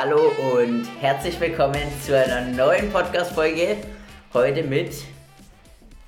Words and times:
Hallo 0.00 0.30
und 0.54 0.86
herzlich 1.00 1.40
willkommen 1.40 1.82
zu 2.06 2.16
einer 2.16 2.42
neuen 2.52 2.88
Podcast-Folge. 2.92 3.78
Heute 4.32 4.62
mit 4.62 4.94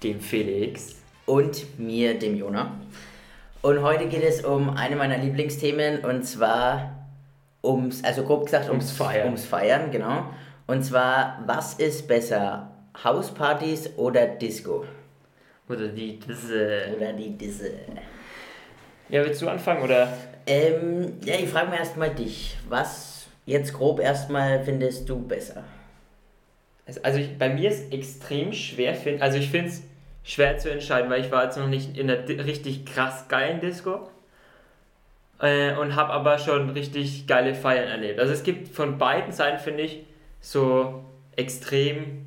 dem 0.04 0.20
Felix 0.20 0.94
und 1.26 1.76
mir, 1.76 2.16
dem 2.16 2.36
Jona. 2.36 2.78
Und 3.62 3.82
heute 3.82 4.06
geht 4.06 4.22
es 4.22 4.44
um 4.44 4.70
eine 4.70 4.94
meiner 4.94 5.18
Lieblingsthemen 5.18 6.04
und 6.04 6.22
zwar 6.22 7.08
ums, 7.64 8.04
also 8.04 8.22
grob 8.22 8.44
gesagt 8.44 8.68
ums, 8.68 8.84
ums 8.84 8.96
Feiern. 8.96 9.26
Ums 9.26 9.44
Feiern, 9.44 9.90
genau. 9.90 10.26
Und 10.68 10.84
zwar, 10.84 11.42
was 11.46 11.74
ist 11.74 12.06
besser, 12.06 12.70
Hauspartys 13.02 13.90
oder 13.96 14.24
Disco? 14.24 14.84
Oder 15.68 15.88
die 15.88 16.16
Disse. 16.20 16.94
Oder 16.96 17.12
die 17.12 17.36
Disse. 17.36 17.72
Ja, 19.08 19.24
willst 19.24 19.42
du 19.42 19.48
anfangen 19.48 19.82
oder? 19.82 20.16
Ähm, 20.46 21.14
ja, 21.24 21.34
ich 21.34 21.48
frage 21.48 21.70
mir 21.70 21.78
erstmal 21.78 22.10
dich. 22.10 22.56
Was 22.68 23.09
jetzt 23.46 23.72
grob 23.72 24.00
erstmal 24.00 24.62
findest 24.64 25.08
du 25.08 25.18
besser? 25.20 25.64
Also 27.02 27.18
ich, 27.18 27.38
bei 27.38 27.48
mir 27.48 27.70
ist 27.70 27.92
extrem 27.92 28.52
schwer, 28.52 28.94
find, 28.94 29.22
also 29.22 29.38
ich 29.38 29.48
finde 29.48 29.68
es 29.68 29.82
schwer 30.24 30.58
zu 30.58 30.70
entscheiden, 30.70 31.10
weil 31.10 31.20
ich 31.20 31.30
war 31.30 31.44
jetzt 31.44 31.56
noch 31.56 31.68
nicht 31.68 31.96
in 31.96 32.10
einer 32.10 32.26
richtig 32.28 32.84
krass 32.84 33.28
geilen 33.28 33.60
Disco 33.60 34.10
äh, 35.40 35.74
und 35.76 35.96
habe 35.96 36.12
aber 36.12 36.38
schon 36.38 36.70
richtig 36.70 37.26
geile 37.26 37.54
Feiern 37.54 37.88
erlebt. 37.88 38.18
Also 38.18 38.32
es 38.32 38.42
gibt 38.42 38.68
von 38.68 38.98
beiden 38.98 39.32
Seiten, 39.32 39.58
finde 39.58 39.84
ich, 39.84 40.04
so 40.40 41.04
extrem 41.36 42.26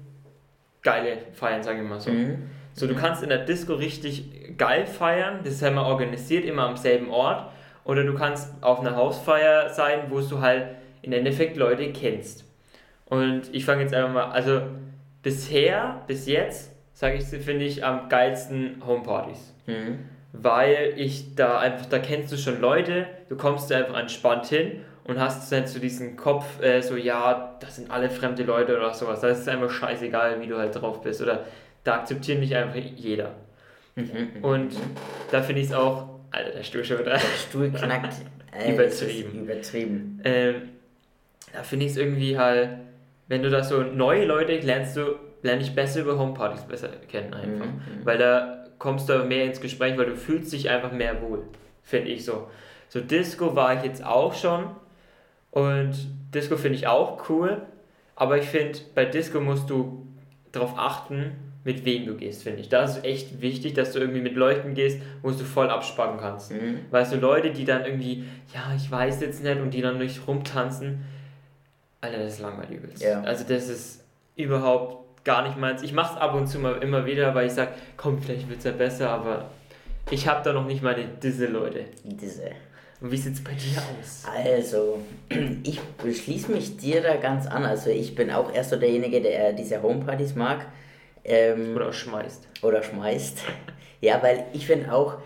geile 0.81 1.17
Feiern, 1.33 1.63
sage 1.63 1.81
ich 1.81 1.87
mal 1.87 1.99
so. 1.99 2.11
Mhm. 2.11 2.49
So, 2.75 2.87
du 2.87 2.95
kannst 2.95 3.21
in 3.21 3.29
der 3.29 3.45
Disco 3.45 3.75
richtig 3.75 4.57
geil 4.57 4.87
feiern, 4.87 5.39
das 5.43 5.53
ist 5.53 5.61
ja 5.61 5.67
immer 5.67 5.85
organisiert, 5.85 6.43
immer 6.43 6.63
am 6.63 6.75
selben 6.75 7.11
Ort. 7.11 7.51
Oder 7.85 8.03
du 8.03 8.15
kannst 8.15 8.51
auf 8.61 8.79
einer 8.79 8.95
Hausfeier 8.95 9.69
sein, 9.69 10.05
wo 10.09 10.19
du 10.21 10.41
halt 10.41 10.69
im 11.03 11.13
Endeffekt 11.13 11.55
Leute 11.57 11.91
kennst. 11.91 12.45
Und 13.05 13.43
ich 13.53 13.65
fange 13.65 13.83
jetzt 13.83 13.93
einfach 13.93 14.11
mal, 14.11 14.31
also 14.31 14.61
bisher, 15.21 16.01
bis 16.07 16.25
jetzt, 16.25 16.71
sage 16.93 17.17
ich, 17.17 17.25
finde 17.25 17.65
ich 17.65 17.85
am 17.85 18.09
geilsten 18.09 18.81
Homepartys. 18.85 19.53
Mhm. 19.67 19.99
Weil 20.31 20.93
ich 20.95 21.35
da 21.35 21.59
einfach, 21.59 21.85
da 21.85 21.99
kennst 21.99 22.31
du 22.31 22.37
schon 22.37 22.59
Leute, 22.59 23.05
du 23.29 23.37
kommst 23.37 23.69
da 23.69 23.77
einfach 23.77 23.99
entspannt 23.99 24.47
hin 24.47 24.81
und 25.03 25.19
hast 25.19 25.51
dann 25.51 25.67
so 25.67 25.79
diesen 25.79 26.15
Kopf, 26.15 26.61
äh, 26.61 26.81
so 26.81 26.95
ja, 26.95 27.55
das 27.59 27.75
sind 27.75 27.91
alle 27.91 28.09
fremde 28.09 28.43
Leute 28.43 28.75
oder 28.75 28.93
sowas. 28.93 29.21
Da 29.21 29.27
ist 29.27 29.47
einfach 29.47 29.69
scheißegal, 29.69 30.41
wie 30.41 30.47
du 30.47 30.57
halt 30.57 30.75
drauf 30.75 31.01
bist. 31.01 31.21
Oder 31.21 31.45
da 31.83 31.95
akzeptiert 31.95 32.39
mich 32.39 32.55
einfach 32.55 32.75
jeder. 32.75 33.35
Mhm, 33.95 34.43
und 34.43 34.73
da 35.29 35.41
finde 35.41 35.61
ich 35.61 35.67
es 35.67 35.73
auch, 35.73 36.07
Alter, 36.31 36.51
der 36.51 36.63
Stuhl 36.63 36.83
schon 36.83 36.99
wieder. 36.99 37.11
Der 37.11 37.19
Stuhl 37.19 37.69
knackt. 37.69 38.15
Ey, 38.51 38.73
übertrieben. 38.73 39.43
Übertrieben. 39.43 40.21
Ähm, 40.23 40.55
da 41.51 41.63
finde 41.63 41.85
ich 41.85 41.91
es 41.91 41.97
irgendwie 41.97 42.37
halt, 42.37 42.69
wenn 43.27 43.43
du 43.43 43.49
da 43.49 43.63
so 43.63 43.83
neue 43.83 44.25
Leute 44.25 44.57
lernst 44.59 44.97
du, 44.97 45.15
lerne 45.41 45.61
ich 45.61 45.75
besser 45.75 46.01
über 46.01 46.17
Homepartys 46.17 46.63
besser 46.63 46.89
kennen 47.09 47.33
einfach. 47.33 47.65
Mhm, 47.65 47.99
mhm, 47.99 48.05
weil 48.05 48.17
da 48.17 48.65
kommst 48.79 49.09
du 49.09 49.23
mehr 49.25 49.45
ins 49.45 49.61
Gespräch, 49.61 49.97
weil 49.97 50.05
du 50.05 50.15
fühlst 50.15 50.51
dich 50.53 50.69
einfach 50.69 50.91
mehr 50.91 51.21
wohl, 51.21 51.43
finde 51.83 52.09
ich 52.09 52.25
so. 52.25 52.49
So 52.89 52.99
Disco 52.99 53.55
war 53.55 53.75
ich 53.75 53.83
jetzt 53.83 54.05
auch 54.05 54.33
schon 54.33 54.67
und 55.51 55.93
Disco 56.33 56.57
finde 56.57 56.77
ich 56.77 56.87
auch 56.87 57.29
cool, 57.29 57.61
aber 58.15 58.37
ich 58.37 58.45
finde, 58.45 58.79
bei 58.95 59.05
Disco 59.05 59.39
musst 59.39 59.69
du 59.69 60.07
darauf 60.51 60.77
achten, 60.77 61.31
mit 61.63 61.85
wem 61.85 62.05
du 62.05 62.15
gehst, 62.15 62.43
finde 62.43 62.59
ich. 62.59 62.69
Da 62.69 62.83
ist 62.83 63.05
echt 63.05 63.41
wichtig, 63.41 63.73
dass 63.73 63.93
du 63.93 63.99
irgendwie 63.99 64.21
mit 64.21 64.35
Leuten 64.35 64.73
gehst, 64.73 65.01
wo 65.21 65.31
du 65.31 65.37
voll 65.37 65.69
abspannen 65.69 66.19
kannst. 66.19 66.51
Mhm. 66.51 66.79
Weißt 66.91 67.13
du, 67.13 67.17
Leute, 67.17 67.51
die 67.51 67.65
dann 67.65 67.85
irgendwie, 67.85 68.25
ja, 68.53 68.73
ich 68.75 68.91
weiß 68.91 69.21
jetzt 69.21 69.43
nicht, 69.43 69.61
und 69.61 69.73
die 69.73 69.81
dann 69.81 69.97
nicht 69.97 70.27
rumtanzen, 70.27 71.05
Alter, 72.03 72.19
das 72.19 72.33
ist 72.33 72.39
langweilig 72.41 72.81
Ja. 72.99 73.21
Also 73.21 73.45
das 73.47 73.69
ist 73.69 74.03
überhaupt 74.35 75.23
gar 75.23 75.47
nicht 75.47 75.57
meins. 75.57 75.81
Ich 75.83 75.93
mache 75.93 76.15
es 76.15 76.21
ab 76.21 76.35
und 76.35 76.47
zu 76.47 76.59
mal 76.59 76.83
immer 76.83 77.05
wieder, 77.05 77.33
weil 77.33 77.47
ich 77.47 77.53
sage, 77.53 77.71
komm, 77.95 78.21
vielleicht 78.21 78.49
wird 78.49 78.59
es 78.59 78.65
ja 78.65 78.71
besser, 78.71 79.09
aber 79.09 79.49
ich 80.11 80.27
habe 80.27 80.43
da 80.43 80.51
noch 80.51 80.65
nicht 80.65 80.83
meine 80.83 81.05
diese 81.21 81.45
Leute. 81.45 81.85
Diese. 82.03 82.51
Und 82.99 83.11
wie 83.11 83.17
sieht 83.17 83.35
es 83.35 83.43
bei 83.43 83.51
dir 83.51 83.81
aus? 83.99 84.23
Also, 84.25 84.99
ich 85.63 85.79
schließe 86.01 86.51
mich 86.51 86.75
dir 86.75 87.01
da 87.01 87.15
ganz 87.15 87.47
an. 87.47 87.63
Also 87.63 87.89
ich 87.89 88.15
bin 88.15 88.31
auch 88.31 88.53
erst 88.53 88.71
so 88.71 88.75
derjenige, 88.75 89.21
der 89.21 89.53
diese 89.53 89.81
Homepartys 89.81 90.35
mag. 90.35 90.65
Ähm, 91.23 91.73
oder 91.75 91.93
schmeißt. 91.93 92.47
Oder 92.63 92.83
schmeißt. 92.83 93.43
ja, 94.01 94.21
weil 94.21 94.45
ich 94.51 94.67
finde 94.67 94.93
auch, 94.93 95.19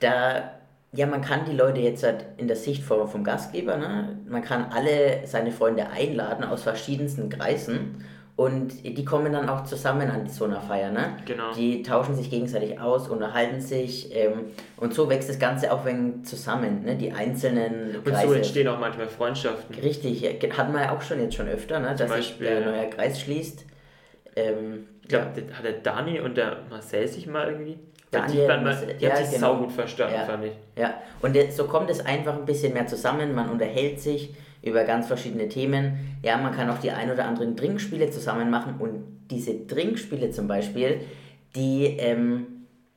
da, 0.00 0.55
ja, 0.96 1.06
man 1.06 1.20
kann 1.20 1.44
die 1.44 1.56
Leute 1.56 1.80
jetzt 1.80 2.02
halt 2.02 2.24
in 2.36 2.48
der 2.48 2.56
Sicht 2.56 2.82
vom, 2.82 3.06
vom 3.08 3.22
Gastgeber, 3.22 3.76
ne? 3.76 4.18
man 4.28 4.42
kann 4.42 4.66
alle 4.72 5.26
seine 5.26 5.52
Freunde 5.52 5.88
einladen 5.90 6.44
aus 6.44 6.62
verschiedensten 6.62 7.28
Kreisen 7.28 8.04
und 8.36 8.84
die 8.84 9.04
kommen 9.04 9.32
dann 9.32 9.48
auch 9.48 9.64
zusammen 9.64 10.10
an 10.10 10.28
so 10.28 10.44
einer 10.44 10.60
Feier, 10.60 10.90
ne? 10.90 11.16
Genau. 11.24 11.54
Die 11.54 11.82
tauschen 11.82 12.14
sich 12.14 12.28
gegenseitig 12.28 12.78
aus, 12.78 13.08
unterhalten 13.08 13.62
sich 13.62 14.14
ähm, 14.14 14.50
und 14.76 14.92
so 14.92 15.08
wächst 15.08 15.30
das 15.30 15.38
Ganze 15.38 15.72
auch 15.72 15.86
wenn 15.86 16.22
zusammen, 16.22 16.84
ne? 16.84 16.96
Die 16.96 17.12
einzelnen 17.12 18.04
Kreise. 18.04 18.26
Und 18.26 18.28
so 18.28 18.34
entstehen 18.34 18.68
auch 18.68 18.78
manchmal 18.78 19.08
Freundschaften. 19.08 19.74
Richtig, 19.76 20.22
hatten 20.54 20.74
wir 20.74 20.82
ja 20.82 20.94
auch 20.94 21.00
schon 21.00 21.18
jetzt 21.18 21.34
schon 21.34 21.48
öfter, 21.48 21.80
ne? 21.80 21.94
Dass 21.96 22.10
Beispiel, 22.10 22.46
sich 22.46 22.56
der 22.58 22.70
neue 22.70 22.90
Kreis 22.90 23.18
schließt. 23.22 23.64
Ähm, 24.36 24.86
ich 25.00 25.08
glaube, 25.08 25.28
ja. 25.36 25.56
hat 25.56 25.64
der 25.64 25.72
Dani 25.72 26.20
und 26.20 26.36
der 26.36 26.58
Marcel 26.68 27.08
sich 27.08 27.26
mal 27.26 27.50
irgendwie. 27.50 27.78
Daniel, 28.20 28.58
die, 28.58 28.64
Marcel, 28.64 28.94
die 28.94 29.04
ja, 29.04 29.10
haben 29.10 29.24
sich 29.24 29.34
genau. 29.34 29.54
saugut 29.54 29.72
verstanden, 29.72 30.14
ja. 30.14 30.24
fand 30.24 30.44
ich. 30.44 30.52
Ja, 30.76 30.94
und 31.22 31.36
so 31.52 31.64
kommt 31.64 31.90
es 31.90 32.04
einfach 32.04 32.36
ein 32.36 32.44
bisschen 32.44 32.72
mehr 32.72 32.86
zusammen, 32.86 33.34
man 33.34 33.48
unterhält 33.50 34.00
sich 34.00 34.34
über 34.62 34.84
ganz 34.84 35.06
verschiedene 35.06 35.48
Themen. 35.48 36.18
Ja, 36.22 36.36
man 36.38 36.54
kann 36.54 36.68
auch 36.70 36.78
die 36.78 36.90
ein 36.90 37.10
oder 37.10 37.24
anderen 37.24 37.56
Trinkspiele 37.56 38.10
zusammen 38.10 38.50
machen 38.50 38.74
und 38.78 39.26
diese 39.30 39.66
Trinkspiele 39.66 40.30
zum 40.30 40.48
Beispiel, 40.48 41.00
die. 41.54 41.96
Ähm, 41.98 42.46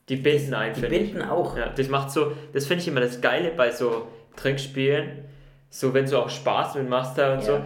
die 0.08 0.16
binden 0.16 0.56
ein, 0.56 0.74
Die 0.74 0.82
binden 0.82 1.22
auch. 1.22 1.56
Ja, 1.56 1.70
das 1.70 1.88
macht 1.88 2.10
so, 2.10 2.32
das 2.52 2.66
finde 2.66 2.82
ich 2.82 2.88
immer 2.88 3.00
das 3.00 3.22
Geile 3.22 3.52
bei 3.52 3.70
so 3.70 4.08
Trinkspielen 4.36 5.30
so 5.70 5.94
wenn 5.94 6.06
du 6.06 6.18
auch 6.18 6.30
Spaß 6.30 6.76
mit 6.76 6.90
machst 6.90 7.18
da 7.18 7.34
und 7.34 7.44
ja. 7.44 7.64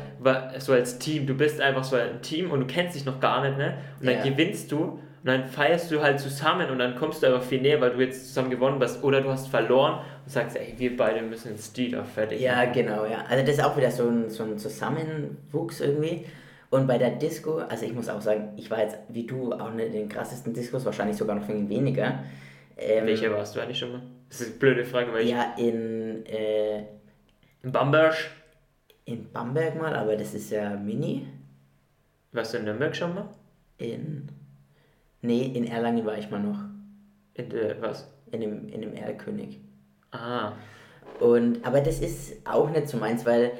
so, 0.60 0.60
so 0.60 0.74
als 0.74 1.00
Team, 1.00 1.26
du 1.26 1.36
bist 1.36 1.62
einfach 1.62 1.84
so 1.84 1.96
ein 1.96 2.22
Team 2.22 2.52
und 2.52 2.60
du 2.60 2.66
kennst 2.68 2.96
dich 2.96 3.06
noch 3.06 3.20
gar 3.20 3.42
nicht, 3.48 3.58
ne? 3.58 3.78
Und 4.00 4.08
dann 4.08 4.18
ja. 4.18 4.24
gewinnst 4.24 4.72
du 4.72 5.00
und 5.24 5.28
dann 5.28 5.48
feierst 5.48 5.90
du 5.90 6.02
halt 6.02 6.20
zusammen 6.20 6.70
und 6.70 6.80
dann 6.80 6.96
kommst 6.96 7.24
du 7.24 7.28
einfach 7.28 7.44
viel 7.44 7.62
näher, 7.62 7.80
weil 7.80 7.92
du 7.92 8.02
jetzt 8.02 8.28
zusammen 8.28 8.50
gewonnen 8.50 8.78
hast 8.82 9.02
oder 9.06 9.22
du 9.22 9.30
hast 9.30 9.48
verloren 9.48 10.00
und 10.26 10.30
sagst, 10.30 10.58
ey, 10.58 10.74
wir 10.78 10.98
beide 10.98 11.22
müssen 11.22 11.58
Stil 11.58 11.98
auf 11.98 12.12
fertig. 12.12 12.42
Ja, 12.42 12.58
machen. 12.58 12.74
genau, 12.74 13.06
ja. 13.06 13.24
Also 13.30 13.46
das 13.46 13.56
ist 13.56 13.64
auch 13.64 13.78
wieder 13.78 13.90
so 13.90 14.06
ein, 14.10 14.30
so 14.30 14.44
ein 14.44 14.58
Zusammenwuchs 14.58 15.80
irgendwie. 15.80 16.26
Und 16.70 16.88
bei 16.88 16.98
der 16.98 17.12
Disco, 17.12 17.60
also 17.60 17.86
ich 17.86 17.94
muss 17.94 18.10
auch 18.10 18.20
sagen, 18.20 18.50
ich 18.58 18.70
war 18.70 18.80
jetzt 18.80 18.98
wie 19.08 19.26
du 19.26 19.54
auch 19.54 19.72
nicht 19.72 19.88
in 19.88 19.94
den 19.94 20.10
krassesten 20.10 20.54
Discos, 20.54 20.84
wahrscheinlich 20.84 21.16
sogar 21.16 21.38
noch 21.38 21.46
viel 21.46 21.70
weniger. 21.70 22.20
Ähm, 22.76 23.06
Welche 23.06 23.32
warst 23.32 23.56
du 23.56 23.62
eigentlich 23.62 23.80
schon 23.80 23.94
mal? 23.94 24.02
Das 24.28 24.42
ist 24.42 24.48
eine 24.50 24.60
blöde 24.60 24.84
Frage, 24.84 25.14
weil 25.14 25.26
Ja, 25.26 25.54
in 25.58 26.26
äh, 26.26 26.80
in 27.62 27.72
Bamberg? 27.72 28.16
In 29.06 29.32
Bamberg 29.32 29.80
mal, 29.80 29.96
aber 29.96 30.18
das 30.18 30.34
ist 30.34 30.50
ja 30.52 30.76
Mini. 30.76 31.28
Warst 32.34 32.54
du 32.54 32.58
in 32.58 32.66
Nürnberg 32.66 32.94
schon 32.94 33.16
mal? 33.16 33.30
In. 33.78 34.28
Nee, 35.24 35.54
in 35.56 35.66
Erlangen 35.66 36.06
war 36.06 36.18
ich 36.18 36.30
mal 36.30 36.42
noch. 36.42 36.60
In 37.34 37.50
der, 37.50 37.82
was? 37.82 38.12
In 38.32 38.42
dem, 38.42 38.68
in 38.68 38.82
dem 38.82 38.94
Erlkönig. 38.94 39.62
Ah. 40.12 40.52
Und, 41.20 41.66
aber 41.66 41.80
das 41.80 42.02
ist 42.02 42.46
auch 42.46 42.70
nicht 42.70 42.90
so 42.90 42.98
meins, 42.98 43.26
weil 43.26 43.52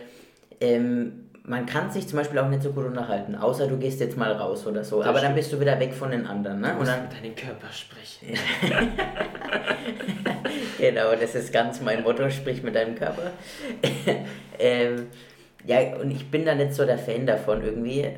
ähm, 0.60 1.30
man 1.44 1.66
kann 1.66 1.90
sich 1.90 2.06
zum 2.08 2.20
Beispiel 2.20 2.38
auch 2.40 2.50
nicht 2.50 2.64
so 2.64 2.74
gut 2.74 2.86
unterhalten, 2.86 3.36
außer 3.36 3.68
du 3.68 3.78
gehst 3.78 4.02
jetzt 4.02 4.18
mal 4.18 4.34
raus 4.34 4.68
oder 4.68 4.84
so. 4.84 5.00
Das 5.00 5.08
aber 5.08 5.20
stimmt. 5.20 5.30
dann 5.30 5.36
bist 5.36 5.54
du 5.54 5.60
wieder 5.62 5.80
weg 5.80 5.94
von 5.94 6.12
den 6.12 6.28
anderen. 6.28 6.60
Ne? 6.60 6.76
Und 6.78 6.86
dann 6.86 7.04
mit 7.04 7.14
deinem 7.14 7.36
Körper 7.36 7.72
sprechen. 7.72 8.38
genau, 10.80 11.16
das 11.16 11.34
ist 11.34 11.54
ganz 11.54 11.80
mein 11.80 12.04
Motto, 12.04 12.30
sprich 12.30 12.62
mit 12.62 12.76
deinem 12.76 12.96
Körper. 12.96 13.32
ähm, 14.60 15.08
ja, 15.66 15.96
und 15.96 16.12
ich 16.12 16.30
bin 16.30 16.44
da 16.44 16.56
nicht 16.56 16.74
so 16.74 16.86
der 16.86 16.98
Fan 16.98 17.26
davon 17.26 17.64
irgendwie. 17.64 18.10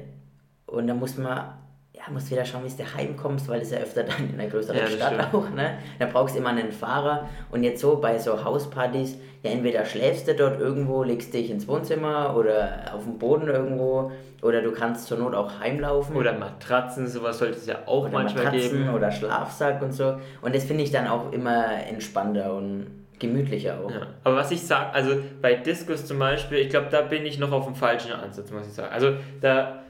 Und 0.66 0.88
da 0.88 0.96
muss 0.96 1.16
man 1.18 1.65
ja, 2.06 2.13
musst 2.13 2.31
wieder 2.31 2.46
schauen, 2.46 2.62
wie 2.63 2.69
du 2.69 2.94
heimkommst, 2.96 3.48
weil 3.48 3.62
es 3.62 3.72
ja 3.72 3.80
öfter 3.80 4.04
dann 4.04 4.30
in 4.30 4.40
einer 4.40 4.50
größeren 4.50 4.78
ja, 4.78 4.88
Stadt 4.88 5.13
stimmt. 5.13 5.34
auch, 5.34 5.50
ne? 5.50 5.78
Da 6.00 6.06
brauchst 6.06 6.36
du 6.36 6.40
immer 6.40 6.50
einen 6.50 6.72
Fahrer 6.72 7.30
und 7.52 7.63
jetzt 7.63 7.81
so 7.81 7.98
bei 7.98 8.18
so 8.18 8.44
Hauspartys, 8.44 9.18
ja, 9.44 9.52
entweder 9.52 9.86
schläfst 9.86 10.28
du 10.28 10.36
dort 10.36 10.60
irgendwo, 10.60 11.04
legst 11.04 11.34
dich 11.34 11.52
ins 11.52 11.68
Wohnzimmer 11.68 12.36
oder 12.36 12.92
auf 12.94 13.04
dem 13.04 13.18
Boden 13.18 13.48
irgendwo 13.48 14.12
oder 14.42 14.62
du 14.62 14.72
kannst 14.72 15.07
zur 15.07 15.18
Not 15.18 15.34
auch 15.34 15.60
heimlaufen. 15.60 16.16
Oder 16.16 16.34
Matratzen, 16.34 17.07
sowas 17.07 17.40
sollte 17.40 17.57
es 17.57 17.66
ja 17.66 17.80
auch 17.86 18.04
oder 18.04 18.12
manchmal 18.12 18.46
Matratzen 18.46 18.72
geben. 18.72 18.94
Oder 18.94 19.12
Schlafsack 19.12 19.81
und 19.81 19.92
so. 19.92 20.19
Und 20.42 20.56
das 20.56 20.66
finde 20.66 20.84
ich 20.84 20.92
dann 20.92 21.07
auch 21.07 21.31
immer 21.31 21.84
entspannter 21.88 22.54
und 22.54 22.88
gemütlicher 23.18 23.80
auch. 23.80 23.90
Ja. 23.90 24.07
Aber 24.24 24.36
was 24.36 24.52
ich 24.52 24.62
sage, 24.62 24.94
also 24.94 25.16
bei 25.42 25.56
Discos 25.56 26.06
zum 26.06 26.19
Beispiel, 26.19 26.60
ich 26.60 26.69
glaube, 26.69 26.88
da 26.92 27.02
bin 27.02 27.25
ich 27.25 27.40
noch 27.40 27.52
auf 27.52 27.66
dem 27.66 27.75
falschen 27.75 28.12
Ansatz, 28.12 28.52
muss 28.52 28.68
ich 28.68 28.74
sagen. 28.74 28.94
Also 28.94 29.13
da 29.42 29.85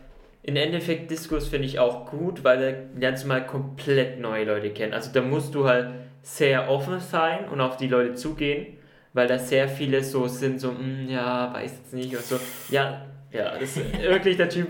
im 0.45 0.55
Endeffekt 0.55 1.09
Diskurs 1.09 1.47
finde 1.47 1.67
ich 1.67 1.79
auch 1.79 2.05
gut, 2.05 2.43
weil 2.43 2.59
da 2.59 2.99
lernst 2.99 3.23
du 3.23 3.27
mal 3.27 3.45
komplett 3.45 4.19
neue 4.19 4.45
Leute 4.45 4.69
kennen. 4.71 4.93
Also 4.93 5.11
da 5.11 5.21
musst 5.21 5.55
du 5.55 5.67
halt 5.67 5.89
sehr 6.21 6.69
offen 6.69 6.99
sein 6.99 7.49
und 7.49 7.61
auf 7.61 7.77
die 7.77 7.87
Leute 7.87 8.13
zugehen, 8.13 8.77
weil 9.13 9.27
da 9.27 9.39
sehr 9.39 9.67
viele 9.67 10.03
so 10.03 10.27
sind, 10.27 10.61
so, 10.61 10.71
mm, 10.71 11.07
ja, 11.09 11.51
weiß 11.51 11.71
jetzt 11.79 11.93
nicht 11.93 12.15
und 12.15 12.23
so. 12.23 12.39
Ja, 12.69 13.05
Ja, 13.31 13.57
das 13.57 13.75
ist 13.75 14.01
wirklich 14.01 14.37
der 14.37 14.49
Typ. 14.49 14.67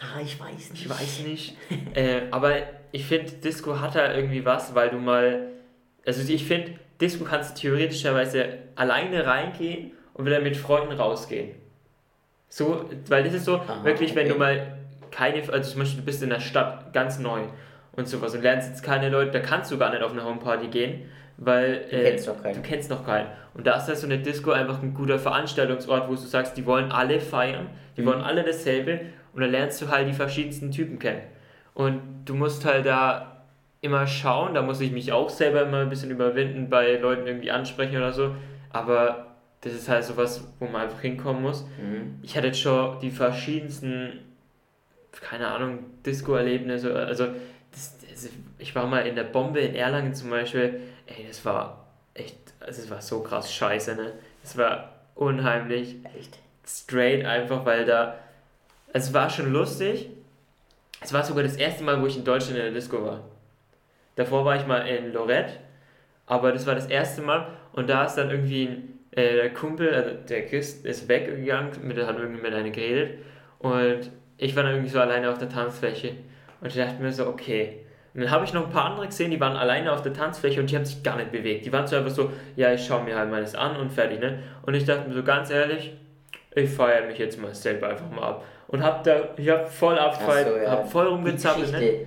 Ah, 0.00 0.20
ich 0.22 0.38
weiß 0.38 0.70
nicht. 0.70 0.84
Ich 0.84 0.88
weiß 0.88 1.20
nicht. 1.26 1.56
äh, 1.94 2.22
aber 2.30 2.54
ich 2.92 3.04
finde, 3.04 3.32
Disco 3.32 3.80
hat 3.80 3.96
da 3.96 4.14
irgendwie 4.14 4.44
was, 4.44 4.74
weil 4.74 4.90
du 4.90 4.98
mal. 4.98 5.48
Also 6.06 6.32
ich 6.32 6.44
finde, 6.44 6.74
Disco 7.00 7.24
kannst 7.24 7.56
du 7.56 7.60
theoretischerweise 7.62 8.58
alleine 8.76 9.26
reingehen 9.26 9.92
und 10.14 10.26
wieder 10.26 10.40
mit 10.40 10.56
Freunden 10.56 10.92
rausgehen. 10.92 11.54
So, 12.50 12.84
weil 13.08 13.22
das 13.24 13.32
ist 13.32 13.44
so, 13.46 13.56
Aha, 13.56 13.84
wirklich, 13.84 14.14
wenn 14.14 14.24
okay. 14.26 14.32
du 14.34 14.38
mal 14.38 14.66
keine, 15.10 15.36
also 15.52 15.70
zum 15.72 15.80
Beispiel 15.80 16.00
du 16.00 16.04
bist 16.06 16.22
in 16.22 16.30
der 16.30 16.40
Stadt 16.40 16.92
ganz 16.92 17.18
neu 17.18 17.40
und 17.92 18.06
sowas 18.08 18.34
und 18.34 18.42
lernst 18.42 18.68
jetzt 18.68 18.82
keine 18.82 19.08
Leute, 19.08 19.30
da 19.30 19.40
kannst 19.40 19.70
du 19.72 19.78
gar 19.78 19.90
nicht 19.90 20.02
auf 20.02 20.12
eine 20.12 20.24
Homeparty 20.24 20.66
gehen, 20.68 21.02
weil 21.38 21.84
Du 21.90 21.96
äh, 21.96 22.10
kennst 22.10 22.28
doch 22.28 22.42
keinen. 22.42 22.54
du 22.54 22.60
kennst 22.62 22.90
noch 22.90 23.06
keinen. 23.06 23.28
Und 23.54 23.66
da 23.66 23.76
ist 23.76 23.88
halt 23.88 23.96
so 23.98 24.06
eine 24.06 24.18
Disco 24.18 24.50
einfach 24.52 24.82
ein 24.82 24.92
guter 24.94 25.18
Veranstaltungsort, 25.18 26.08
wo 26.08 26.12
du 26.12 26.20
sagst, 26.20 26.56
die 26.56 26.66
wollen 26.66 26.92
alle 26.92 27.20
feiern, 27.20 27.68
die 27.96 28.02
Mhm. 28.02 28.06
wollen 28.06 28.20
alle 28.20 28.42
dasselbe 28.44 29.00
und 29.32 29.40
dann 29.42 29.50
lernst 29.50 29.80
du 29.80 29.88
halt 29.88 30.08
die 30.08 30.12
verschiedensten 30.12 30.70
Typen 30.70 30.98
kennen. 30.98 31.22
Und 31.74 32.00
du 32.24 32.34
musst 32.34 32.64
halt 32.64 32.84
da 32.84 33.42
immer 33.80 34.06
schauen, 34.06 34.54
da 34.54 34.62
muss 34.62 34.80
ich 34.80 34.90
mich 34.92 35.12
auch 35.12 35.30
selber 35.30 35.62
immer 35.62 35.78
ein 35.78 35.88
bisschen 35.88 36.10
überwinden, 36.10 36.68
bei 36.68 36.96
Leuten 36.96 37.26
irgendwie 37.26 37.50
ansprechen 37.50 37.96
oder 37.96 38.12
so, 38.12 38.34
aber 38.72 39.26
das 39.62 39.74
ist 39.74 39.88
halt 39.88 40.04
sowas, 40.04 40.42
wo 40.58 40.66
man 40.66 40.82
einfach 40.82 41.00
hinkommen 41.00 41.42
muss. 41.42 41.64
Mhm. 41.78 42.18
Ich 42.22 42.36
hatte 42.36 42.48
jetzt 42.48 42.60
schon 42.60 42.98
die 43.00 43.10
verschiedensten, 43.10 44.20
keine 45.20 45.48
Ahnung, 45.48 45.80
Disco-Erlebnisse, 46.04 46.94
also 46.94 47.26
das, 47.72 47.98
das, 47.98 48.28
ich 48.58 48.74
war 48.74 48.86
mal 48.86 49.06
in 49.06 49.16
der 49.16 49.24
Bombe 49.24 49.60
in 49.60 49.74
Erlangen 49.74 50.14
zum 50.14 50.30
Beispiel, 50.30 50.80
ey, 51.06 51.26
das 51.28 51.44
war 51.44 51.86
echt, 52.14 52.36
also 52.60 52.82
es 52.82 52.90
war 52.90 53.00
so 53.00 53.22
krass 53.22 53.52
scheiße, 53.52 53.94
ne? 53.96 54.12
Es 54.42 54.56
war 54.56 54.94
unheimlich, 55.14 55.96
Echt? 56.18 56.38
straight 56.66 57.24
einfach, 57.24 57.64
weil 57.66 57.84
da, 57.84 58.18
es 58.92 59.12
war 59.12 59.28
schon 59.28 59.52
lustig, 59.52 60.08
es 61.00 61.12
war 61.12 61.24
sogar 61.24 61.42
das 61.42 61.56
erste 61.56 61.84
Mal, 61.84 62.00
wo 62.00 62.06
ich 62.06 62.16
in 62.16 62.24
Deutschland 62.24 62.56
in 62.58 62.64
der 62.64 62.72
Disco 62.72 63.04
war. 63.04 63.24
Davor 64.16 64.44
war 64.44 64.56
ich 64.56 64.66
mal 64.66 64.86
in 64.86 65.12
Lorette, 65.12 65.54
aber 66.26 66.52
das 66.52 66.66
war 66.66 66.74
das 66.74 66.86
erste 66.86 67.22
Mal 67.22 67.48
und 67.72 67.88
da 67.88 68.04
ist 68.04 68.14
dann 68.14 68.30
irgendwie 68.30 68.66
ein, 68.66 68.99
äh, 69.12 69.36
der 69.36 69.50
Kumpel, 69.52 69.92
also 69.94 70.10
der 70.28 70.46
Chris, 70.46 70.80
ist 70.82 71.08
weggegangen, 71.08 71.70
mit, 71.82 71.98
hat 71.98 72.18
irgendwie 72.18 72.42
mit 72.42 72.54
einer 72.54 72.70
geredet 72.70 73.18
und 73.58 74.10
ich 74.38 74.56
war 74.56 74.62
dann 74.62 74.72
irgendwie 74.72 74.90
so 74.90 75.00
alleine 75.00 75.30
auf 75.30 75.38
der 75.38 75.48
Tanzfläche 75.48 76.14
und 76.60 76.68
ich 76.68 76.76
dachte 76.76 77.02
mir 77.02 77.12
so, 77.12 77.26
okay. 77.26 77.84
Und 78.14 78.22
dann 78.22 78.30
habe 78.30 78.44
ich 78.44 78.52
noch 78.52 78.66
ein 78.66 78.72
paar 78.72 78.86
andere 78.86 79.06
gesehen, 79.06 79.30
die 79.30 79.38
waren 79.38 79.56
alleine 79.56 79.92
auf 79.92 80.02
der 80.02 80.12
Tanzfläche 80.12 80.60
und 80.60 80.70
die 80.70 80.76
haben 80.76 80.84
sich 80.84 81.02
gar 81.02 81.16
nicht 81.16 81.30
bewegt. 81.30 81.64
Die 81.64 81.72
waren 81.72 81.86
so 81.86 81.96
einfach 81.96 82.10
so, 82.10 82.32
ja, 82.56 82.72
ich 82.72 82.84
schaue 82.84 83.04
mir 83.04 83.16
halt 83.16 83.30
meines 83.30 83.54
an 83.54 83.76
und 83.76 83.92
fertig, 83.92 84.18
ne? 84.18 84.40
Und 84.62 84.74
ich 84.74 84.84
dachte 84.84 85.08
mir 85.08 85.14
so 85.14 85.22
ganz 85.22 85.50
ehrlich, 85.50 85.92
ich 86.54 86.70
feiere 86.70 87.06
mich 87.06 87.18
jetzt 87.18 87.40
mal 87.40 87.54
selber 87.54 87.88
einfach 87.88 88.10
mal 88.10 88.22
ab. 88.22 88.44
Und 88.66 88.82
hab 88.82 89.04
da, 89.04 89.28
ich 89.36 89.48
hab 89.48 89.68
voll 89.68 89.98
abgefeiert, 89.98 90.48
so, 90.48 90.56
ja. 90.56 90.70
hab 90.70 90.90
voll 90.90 91.06
rumgezappelt, 91.06 91.70
ne? 91.72 92.06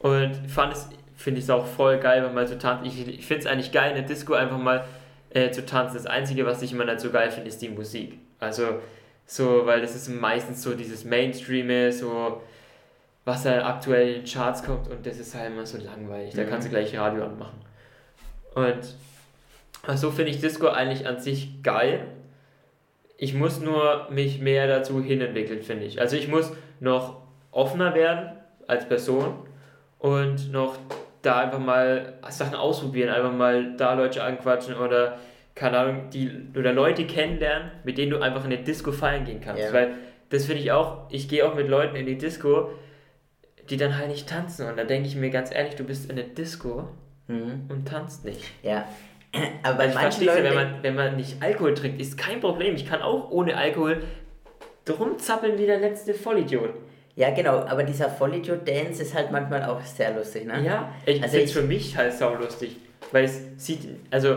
Und 0.00 0.34
fand 0.48 0.72
es, 0.72 0.88
finde 1.14 1.38
ich 1.38 1.44
es 1.44 1.50
auch 1.50 1.66
voll 1.66 1.98
geil, 1.98 2.24
wenn 2.24 2.34
mal 2.34 2.46
so 2.46 2.56
tanzen. 2.56 2.86
Ich, 2.86 3.08
ich 3.08 3.26
finde 3.26 3.40
es 3.40 3.46
eigentlich 3.46 3.70
geil, 3.70 3.90
in 3.90 3.96
der 3.96 4.04
Disco 4.04 4.34
einfach 4.34 4.58
mal 4.58 4.84
äh, 5.36 5.50
zu 5.50 5.64
tanzen. 5.66 5.94
Das 5.96 6.06
Einzige, 6.06 6.46
was 6.46 6.62
ich 6.62 6.72
immer 6.72 6.84
nicht 6.84 7.00
so 7.00 7.10
geil 7.10 7.30
finde, 7.30 7.48
ist 7.48 7.60
die 7.60 7.68
Musik. 7.68 8.18
Also, 8.40 8.80
so, 9.26 9.66
weil 9.66 9.80
das 9.80 9.94
ist 9.94 10.08
meistens 10.08 10.62
so 10.62 10.74
dieses 10.74 11.04
Mainstream, 11.04 11.92
so, 11.92 12.40
was 13.24 13.44
halt 13.44 13.64
aktuell 13.64 14.08
in 14.08 14.14
den 14.22 14.24
Charts 14.24 14.62
kommt 14.62 14.88
und 14.88 15.04
das 15.04 15.18
ist 15.18 15.34
halt 15.34 15.50
immer 15.52 15.66
so 15.66 15.78
langweilig. 15.78 16.34
Da 16.34 16.42
Mhm. 16.44 16.48
kannst 16.48 16.66
du 16.66 16.70
gleich 16.70 16.96
Radio 16.96 17.24
anmachen. 17.24 17.58
Und 18.54 19.98
so 19.98 20.10
finde 20.10 20.30
ich 20.30 20.40
Disco 20.40 20.68
eigentlich 20.68 21.06
an 21.06 21.20
sich 21.20 21.62
geil. 21.62 22.06
Ich 23.18 23.34
muss 23.34 23.60
nur 23.60 24.08
mich 24.10 24.40
mehr 24.40 24.66
dazu 24.68 25.02
hinentwickeln, 25.02 25.62
finde 25.62 25.86
ich. 25.86 26.00
Also 26.00 26.16
ich 26.16 26.28
muss 26.28 26.52
noch 26.80 27.20
offener 27.50 27.94
werden 27.94 28.30
als 28.68 28.86
Person 28.88 29.34
und 29.98 30.52
noch 30.52 30.78
da 31.22 31.38
einfach 31.40 31.58
mal 31.58 32.14
Sachen 32.28 32.54
ausprobieren, 32.54 33.08
einfach 33.10 33.32
mal 33.32 33.76
da 33.76 33.94
Leute 33.94 34.22
anquatschen 34.22 34.74
oder 34.76 35.18
keine 35.54 35.78
Ahnung, 35.78 36.10
die 36.12 36.30
oder 36.56 36.72
Leute 36.72 37.06
kennenlernen, 37.06 37.70
mit 37.84 37.96
denen 37.98 38.10
du 38.10 38.20
einfach 38.20 38.44
in 38.44 38.52
eine 38.52 38.62
Disco 38.62 38.92
feiern 38.92 39.24
gehen 39.24 39.40
kannst. 39.40 39.62
Ja. 39.62 39.72
Weil 39.72 39.94
das 40.28 40.44
finde 40.46 40.60
ich 40.62 40.72
auch, 40.72 41.08
ich 41.10 41.28
gehe 41.28 41.46
auch 41.48 41.54
mit 41.54 41.68
Leuten 41.68 41.96
in 41.96 42.04
die 42.06 42.18
Disco, 42.18 42.70
die 43.70 43.76
dann 43.76 43.96
halt 43.96 44.08
nicht 44.08 44.28
tanzen. 44.28 44.68
Und 44.68 44.76
da 44.76 44.84
denke 44.84 45.08
ich 45.08 45.16
mir 45.16 45.30
ganz 45.30 45.52
ehrlich, 45.54 45.74
du 45.76 45.84
bist 45.84 46.10
in 46.10 46.16
der 46.16 46.26
Disco 46.26 46.88
Mhm. 47.28 47.66
und 47.68 47.88
tanzt 47.88 48.24
nicht. 48.24 48.44
Ja. 48.62 48.86
Aber 49.64 49.78
bei 49.78 49.88
Ich 49.88 49.94
manchen 49.94 50.26
Leuten. 50.26 50.44
wenn 50.44 50.54
man, 50.54 50.74
wenn 50.82 50.94
man 50.94 51.16
nicht 51.16 51.42
Alkohol 51.42 51.74
trinkt, 51.74 52.00
ist 52.00 52.16
kein 52.16 52.40
Problem. 52.40 52.74
Ich 52.76 52.86
kann 52.86 53.02
auch 53.02 53.30
ohne 53.32 53.56
Alkohol 53.56 54.02
drum 54.84 55.18
zappeln 55.18 55.58
wie 55.58 55.66
der 55.66 55.80
letzte 55.80 56.14
Vollidiot. 56.14 56.70
Ja, 57.16 57.30
genau, 57.30 57.58
aber 57.66 57.82
dieser 57.82 58.08
Vollidiot-Dance 58.10 59.02
ist 59.02 59.14
halt 59.14 59.32
manchmal 59.32 59.64
auch 59.64 59.80
sehr 59.80 60.14
lustig, 60.14 60.46
ne? 60.46 60.62
Ja, 60.64 60.92
ich 61.04 61.20
Also 61.22 61.32
finde 61.32 61.44
es 61.46 61.52
für 61.52 61.62
mich 61.62 61.96
halt 61.96 62.12
saulustig. 62.12 62.76
Weil 63.12 63.24
es 63.24 63.40
sieht, 63.56 63.80
also 64.10 64.36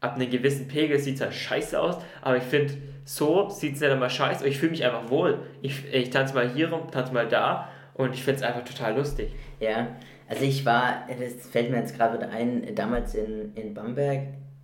ab 0.00 0.16
einem 0.16 0.28
gewissen 0.30 0.68
Pegel 0.68 0.98
sieht 0.98 1.14
es 1.16 1.20
halt 1.20 1.34
scheiße 1.34 1.78
aus, 1.80 1.96
aber 2.22 2.36
ich 2.36 2.42
finde, 2.42 2.74
so 3.04 3.48
sieht 3.48 3.74
es 3.74 3.80
nicht 3.80 3.90
einmal 3.90 4.10
scheiße 4.10 4.40
aus. 4.42 4.46
Ich 4.46 4.58
fühle 4.58 4.70
mich 4.72 4.84
einfach 4.84 5.08
wohl. 5.10 5.38
Ich, 5.62 5.84
ich 5.92 6.10
tanze 6.10 6.34
mal 6.34 6.48
hier 6.48 6.70
rum, 6.72 6.90
tanze 6.90 7.12
mal 7.14 7.26
da 7.28 7.68
und 7.94 8.12
ich 8.14 8.22
finde 8.22 8.40
es 8.40 8.42
einfach 8.46 8.64
total 8.64 8.96
lustig. 8.96 9.30
Ja, 9.60 9.88
also 10.28 10.44
ich 10.44 10.64
war, 10.64 11.06
das 11.08 11.46
fällt 11.50 11.70
mir 11.70 11.78
jetzt 11.78 11.96
gerade 11.96 12.18
wieder 12.18 12.30
ein, 12.30 12.74
damals 12.74 13.14
in, 13.14 13.52
in 13.54 13.74
Bamberg, 13.74 14.20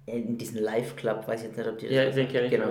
in 0.06 0.38
diesem 0.38 0.62
Live-Club, 0.62 1.26
weiß 1.26 1.40
ich 1.42 1.46
jetzt 1.48 1.58
nicht, 1.58 1.68
ob 1.68 1.78
die 1.78 1.86
das 1.86 1.94
Ja, 1.94 2.04
den 2.04 2.14
sagt. 2.14 2.30
kenn 2.32 2.44
ich, 2.44 2.50
Genau. 2.50 2.68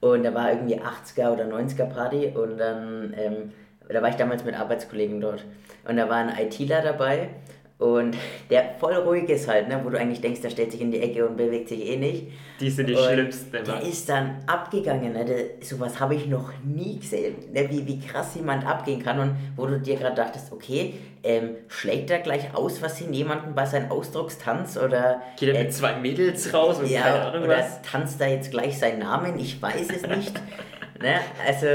Und 0.00 0.22
da 0.22 0.34
war 0.34 0.50
irgendwie 0.52 0.78
80er 0.78 1.30
oder 1.32 1.44
90er 1.46 1.86
Party 1.86 2.26
und 2.34 2.58
dann, 2.58 3.14
ähm, 3.16 3.52
da 3.88 4.02
war 4.02 4.08
ich 4.08 4.16
damals 4.16 4.44
mit 4.44 4.58
Arbeitskollegen 4.58 5.20
dort. 5.20 5.44
Und 5.86 5.96
da 5.96 6.08
war 6.08 6.16
ein 6.16 6.30
ITler 6.38 6.82
dabei 6.82 7.30
und 7.78 8.16
der 8.50 8.76
voll 8.78 8.94
ruhig 8.94 9.28
ist 9.28 9.48
halt, 9.48 9.68
ne, 9.68 9.80
wo 9.82 9.90
du 9.90 9.98
eigentlich 9.98 10.20
denkst, 10.20 10.40
der 10.40 10.50
stellt 10.50 10.72
sich 10.72 10.80
in 10.80 10.90
die 10.90 11.00
Ecke 11.00 11.26
und 11.26 11.36
bewegt 11.36 11.68
sich 11.68 11.84
eh 11.86 11.96
nicht. 11.96 12.28
Die 12.60 12.70
sind 12.70 12.88
die 12.88 12.94
Und 12.94 13.04
schlimmsten 13.04 13.56
immer. 13.56 13.64
Der 13.64 13.82
ist 13.82 14.08
dann 14.08 14.42
abgegangen, 14.46 15.12
ne? 15.12 15.24
Der, 15.24 15.36
sowas 15.60 15.98
habe 15.98 16.14
ich 16.14 16.26
noch 16.26 16.52
nie 16.64 17.00
gesehen, 17.00 17.34
ne? 17.52 17.68
wie, 17.70 17.86
wie 17.86 17.98
krass 17.98 18.36
jemand 18.36 18.64
abgehen 18.64 19.02
kann 19.02 19.18
und 19.18 19.36
wo 19.56 19.66
du 19.66 19.80
dir 19.80 19.96
gerade 19.96 20.14
dachtest, 20.14 20.52
okay, 20.52 20.94
ähm, 21.24 21.56
schlägt 21.68 22.10
er 22.10 22.20
gleich 22.20 22.54
aus, 22.54 22.80
was 22.80 23.00
in 23.00 23.12
jemanden 23.12 23.54
bei 23.54 23.66
seinem 23.66 23.90
Ausdruckstanz 23.90 24.76
oder 24.76 25.22
Geht 25.36 25.48
er 25.48 25.60
äh, 25.60 25.64
mit 25.64 25.72
zwei 25.74 25.96
Mädels 25.96 26.54
raus 26.54 26.78
und 26.78 26.84
keine 26.84 26.94
ja, 26.94 27.28
Ahnung 27.28 27.44
oder 27.44 27.58
was? 27.58 27.82
tanzt 27.82 28.20
da 28.20 28.26
jetzt 28.26 28.50
gleich 28.50 28.78
seinen 28.78 29.00
Namen, 29.00 29.38
ich 29.38 29.60
weiß 29.60 29.88
es 29.90 30.06
nicht. 30.06 30.40
ne? 31.00 31.16
Also, 31.46 31.66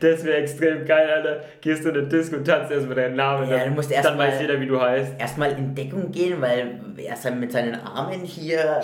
Das 0.00 0.24
wäre 0.24 0.38
extrem 0.38 0.84
geil, 0.84 1.08
Alter. 1.10 1.40
Gehst 1.60 1.84
du 1.84 1.90
in 1.90 1.96
eine 1.98 2.06
Disco 2.08 2.36
und 2.36 2.44
tanzt 2.46 2.70
erstmal 2.72 2.96
deinen 2.96 3.16
Namen. 3.16 3.48
Ja, 3.50 3.58
dann- 3.58 3.68
du 3.70 3.74
musst 3.74 3.90
erst 3.90 4.06
Dann 4.08 4.18
weiß 4.18 4.34
mal- 4.34 4.40
jeder, 4.42 4.60
wie 4.60 4.66
du 4.66 4.80
heißt. 4.80 5.12
erstmal 5.18 5.52
in 5.52 5.74
Deckung 5.74 6.10
gehen, 6.12 6.40
weil 6.40 6.70
er 6.96 7.30
mit 7.32 7.52
seinen 7.52 7.74
Armen 7.74 8.20
hier 8.24 8.80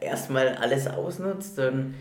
äh, 0.00 0.04
erstmal 0.04 0.48
alles 0.60 0.86
ausnutzt 0.86 1.58
und 1.58 1.94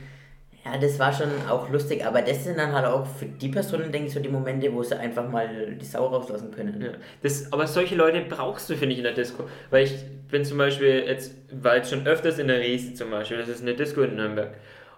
ja, 0.65 0.77
das 0.77 0.99
war 0.99 1.13
schon 1.13 1.29
auch 1.49 1.69
lustig, 1.69 2.05
aber 2.05 2.21
das 2.21 2.43
sind 2.43 2.57
dann 2.57 2.73
halt 2.73 2.85
auch 2.85 3.05
für 3.07 3.25
die 3.25 3.47
Personen, 3.47 3.93
denke 3.93 4.07
ich, 4.09 4.13
so 4.13 4.19
die 4.19 4.27
Momente, 4.27 4.71
wo 4.73 4.83
sie 4.83 4.99
einfach 4.99 5.27
mal 5.27 5.47
die 5.79 5.85
Sau 5.85 6.05
rauslassen 6.07 6.51
können. 6.51 6.81
Ja. 6.81 6.89
Das, 7.23 7.51
aber 7.53 7.65
solche 7.65 7.95
Leute 7.95 8.21
brauchst 8.27 8.69
du, 8.69 8.75
finde 8.75 8.91
ich, 8.91 8.97
in 8.97 9.05
der 9.05 9.13
Disco. 9.13 9.45
Weil 9.69 9.85
ich 9.85 9.95
bin 10.29 10.43
zum 10.43 10.57
Beispiel 10.57 11.05
jetzt, 11.07 11.33
war 11.51 11.77
jetzt 11.77 11.89
schon 11.89 12.05
öfters 12.05 12.39
in 12.39 12.49
der 12.49 12.59
Riese 12.59 12.93
zum 12.93 13.09
Beispiel, 13.09 13.37
das 13.37 13.47
ist 13.47 13.61
eine 13.61 13.73
Disco 13.73 14.01
in 14.01 14.17
Nürnberg. 14.17 14.49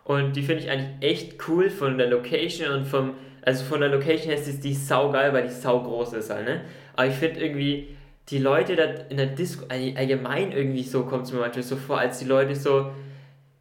Und 0.03 0.35
die 0.35 0.41
finde 0.41 0.63
ich 0.63 0.69
eigentlich 0.69 0.89
echt 1.11 1.47
cool 1.47 1.69
von 1.69 1.97
der 1.97 2.07
Location 2.07 2.71
und 2.73 2.85
vom, 2.85 3.13
also 3.43 3.63
von 3.63 3.79
der 3.81 3.89
Location 3.89 4.29
her 4.31 4.35
ist 4.39 4.63
die- 4.63 4.73
sau 4.73 5.11
geil, 5.11 5.31
weil 5.33 5.43
die 5.43 5.53
sau 5.53 5.81
groß 5.81 6.13
ist 6.13 6.29
halt, 6.29 6.45
ne? 6.45 6.61
Aber 6.95 7.07
ich 7.07 7.13
finde 7.15 7.39
irgendwie, 7.39 7.87
die 8.29 8.39
Leute 8.39 8.75
da 8.75 8.83
in 9.09 9.17
der 9.17 9.27
Disco, 9.27 9.65
all- 9.69 9.93
allgemein 9.95 10.51
irgendwie 10.51 10.83
so 10.83 11.03
kommt 11.05 11.25
es 11.25 11.33
mir 11.33 11.39
manchmal 11.39 11.63
so 11.63 11.75
vor, 11.75 11.99
als 11.99 12.19
die 12.19 12.25
Leute 12.25 12.55
so, 12.55 12.91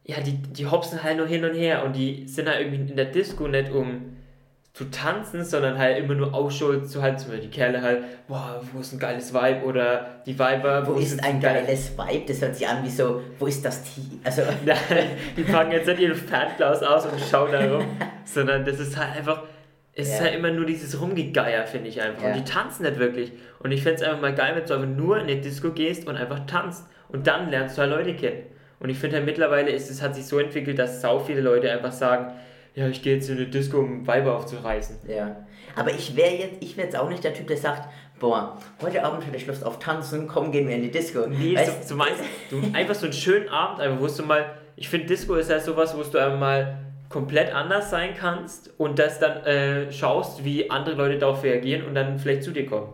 ja, 0.05 0.19
die, 0.19 0.33
die 0.33 0.65
hopsen 0.65 1.03
halt 1.03 1.17
nur 1.17 1.27
hin 1.27 1.43
und 1.45 1.53
her 1.53 1.83
und 1.85 1.95
die 1.95 2.27
sind 2.27 2.47
halt 2.49 2.61
irgendwie 2.61 2.89
in 2.91 2.95
der 2.97 3.05
Disco 3.05 3.47
nicht 3.47 3.71
um 3.71 4.17
zu 4.73 4.85
tanzen, 4.85 5.43
sondern 5.43 5.77
halt 5.77 5.97
immer 5.99 6.13
nur 6.13 6.33
Ausschau 6.33 6.77
zu 6.79 7.01
halten, 7.01 7.17
zum 7.17 7.31
Beispiel 7.31 7.49
die 7.49 7.53
Kerle 7.55 7.81
halt, 7.81 8.03
boah, 8.27 8.61
wo 8.71 8.79
ist 8.79 8.93
ein 8.93 8.99
geiles 8.99 9.33
Vibe 9.33 9.65
oder 9.65 10.21
die 10.25 10.37
Weiber, 10.39 10.87
Wo 10.87 10.93
ist 10.93 11.11
jetzt 11.11 11.23
ein 11.25 11.41
geil- 11.41 11.63
geiles 11.65 11.91
Vibe? 11.97 12.23
Das 12.27 12.41
hört 12.41 12.55
sich 12.55 12.65
an 12.67 12.81
wie 12.83 12.89
so, 12.89 13.21
wo 13.37 13.47
ist 13.47 13.65
das 13.65 13.83
Team? 13.83 14.21
Also, 14.23 14.43
Nein, 14.65 14.77
die 15.35 15.43
packen 15.43 15.73
jetzt 15.73 15.87
nicht 15.87 15.99
ihren 15.99 16.15
Fernglas 16.15 16.81
aus 16.83 17.05
und 17.05 17.19
schauen 17.19 17.51
da 17.51 17.59
rum, 17.59 17.85
sondern 18.23 18.63
das 18.63 18.79
ist 18.79 18.95
halt 18.97 19.17
einfach, 19.17 19.43
es 19.93 20.07
ist 20.07 20.19
Ja. 20.19 20.25
halt 20.27 20.35
immer 20.35 20.51
nur 20.51 20.65
dieses 20.65 21.01
Rumgegeier, 21.01 21.67
finde 21.67 21.89
ich 21.89 22.01
einfach. 22.01 22.23
Ja. 22.23 22.29
Und 22.29 22.35
die 22.37 22.49
tanzen 22.49 22.83
nicht 22.83 22.97
wirklich. 22.97 23.33
Und 23.59 23.73
ich 23.73 23.83
fände 23.83 23.97
es 23.97 24.03
einfach 24.03 24.21
mal 24.21 24.33
geil, 24.33 24.53
wenn 24.55 24.65
du 24.65 24.73
einfach 24.73 24.87
nur 24.87 25.17
in 25.17 25.23
eine 25.23 25.35
Disco 25.41 25.71
gehst 25.71 26.07
und 26.07 26.15
einfach 26.15 26.45
tanzt. 26.45 26.85
Und 27.09 27.27
dann 27.27 27.49
lernst 27.49 27.77
du 27.77 27.81
halt 27.81 27.91
Leute 27.91 28.13
kennen. 28.15 28.43
Und 28.79 28.89
ich 28.89 28.97
finde 28.97 29.17
halt 29.17 29.25
mittlerweile 29.25 29.69
ist 29.69 29.91
es 29.91 30.01
hat 30.01 30.15
sich 30.15 30.25
so 30.25 30.39
entwickelt, 30.39 30.79
dass 30.79 31.01
sau 31.01 31.19
viele 31.19 31.41
Leute 31.41 31.69
einfach 31.69 31.91
sagen, 31.91 32.31
ja, 32.75 32.87
ich 32.87 33.01
gehe 33.01 33.15
jetzt 33.15 33.29
in 33.29 33.37
eine 33.37 33.47
Disco, 33.47 33.79
um 33.79 34.05
Weiber 34.07 34.35
aufzureißen. 34.35 34.97
ja. 35.07 35.35
Aber 35.73 35.91
ich 35.91 36.17
wäre 36.17 36.33
jetzt, 36.35 36.57
ich 36.61 36.75
wäre 36.75 36.87
jetzt 36.87 36.97
auch 36.97 37.07
nicht 37.07 37.23
der 37.23 37.33
Typ, 37.33 37.47
der 37.47 37.55
sagt, 37.55 37.87
boah, 38.19 38.57
heute 38.81 39.03
Abend 39.05 39.25
hätte 39.25 39.37
ich 39.37 39.47
Lust 39.47 39.65
auf 39.65 39.79
Tanzen, 39.79 40.27
komm, 40.27 40.51
gehen 40.51 40.67
wir 40.67 40.75
in 40.75 40.81
die 40.81 40.91
Disco. 40.91 41.25
Nee, 41.27 41.55
Weißt- 41.55 41.83
so, 41.83 41.89
du 41.89 41.95
meinst, 41.95 42.19
du, 42.49 42.61
einfach 42.73 42.93
so 42.95 43.05
einen 43.05 43.13
schönen 43.13 43.47
Abend, 43.47 43.79
einfach, 43.79 44.01
wo 44.01 44.07
du 44.07 44.23
mal, 44.23 44.45
ich 44.75 44.89
finde 44.89 45.07
Disco 45.07 45.35
ist 45.35 45.49
halt 45.49 45.61
sowas, 45.63 45.95
wo 45.95 46.03
du 46.03 46.17
einfach 46.17 46.37
mal 46.39 46.77
komplett 47.07 47.53
anders 47.53 47.89
sein 47.89 48.11
kannst 48.19 48.69
und 48.77 48.99
das 48.99 49.19
dann 49.19 49.45
äh, 49.45 49.91
schaust, 49.93 50.43
wie 50.43 50.69
andere 50.69 50.95
Leute 50.95 51.17
darauf 51.19 51.41
reagieren 51.43 51.85
und 51.85 51.95
dann 51.95 52.19
vielleicht 52.19 52.43
zu 52.43 52.51
dir 52.51 52.65
kommen. 52.65 52.89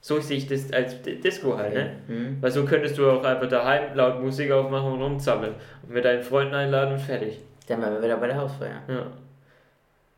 So 0.00 0.20
sehe 0.20 0.36
ich 0.36 0.46
das 0.48 0.72
als 0.72 0.96
Disco 1.02 1.56
halt, 1.56 1.74
ne? 1.74 1.96
Mhm. 2.08 2.38
Weil 2.40 2.50
so 2.52 2.64
könntest 2.64 2.98
du 2.98 3.08
auch 3.10 3.22
einfach 3.24 3.48
daheim 3.48 3.94
laut 3.94 4.20
Musik 4.20 4.50
aufmachen 4.50 4.92
und 4.92 5.02
rumzammeln 5.02 5.54
und 5.86 5.92
mit 5.94 6.04
deinen 6.04 6.22
Freunden 6.22 6.54
einladen 6.54 6.92
und 6.94 7.00
fertig. 7.00 7.38
Dann 7.66 7.82
waren 7.82 7.94
wir 7.94 8.02
wieder 8.02 8.16
bei 8.16 8.26
der 8.26 8.36
Hausfeier. 8.36 8.82
Ja. 8.88 9.06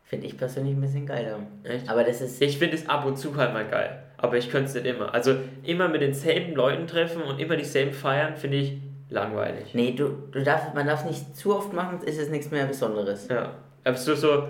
Finde 0.03 0.27
ich 0.27 0.37
persönlich 0.37 0.75
ein 0.75 0.81
bisschen 0.81 1.05
geiler. 1.05 1.39
Echt? 1.63 1.89
Aber 1.89 2.03
das 2.03 2.21
ist. 2.21 2.41
Ich 2.41 2.57
finde 2.57 2.75
es 2.75 2.87
ab 2.87 3.05
und 3.05 3.17
zu 3.17 3.35
halt 3.35 3.53
mal 3.53 3.67
geil. 3.67 4.03
Aber 4.17 4.37
ich 4.37 4.49
könnte 4.49 4.69
es 4.69 4.75
nicht 4.75 4.85
immer. 4.85 5.13
Also 5.13 5.35
immer 5.63 5.87
mit 5.87 6.01
denselben 6.01 6.55
Leuten 6.55 6.87
treffen 6.87 7.21
und 7.21 7.39
immer 7.39 7.57
dieselben 7.57 7.93
feiern, 7.93 8.37
finde 8.37 8.57
ich 8.57 8.77
langweilig. 9.09 9.73
Nee, 9.73 9.91
du, 9.91 10.09
du 10.31 10.43
darfst, 10.43 10.73
man 10.73 10.87
darf 10.87 11.05
nicht 11.05 11.35
zu 11.35 11.55
oft 11.55 11.73
machen, 11.73 12.01
ist 12.01 12.19
es 12.19 12.29
nichts 12.29 12.51
mehr 12.51 12.65
Besonderes. 12.65 13.27
Ja. 13.27 13.55
Aber 13.83 13.97
so, 13.97 14.15
so, 14.15 14.47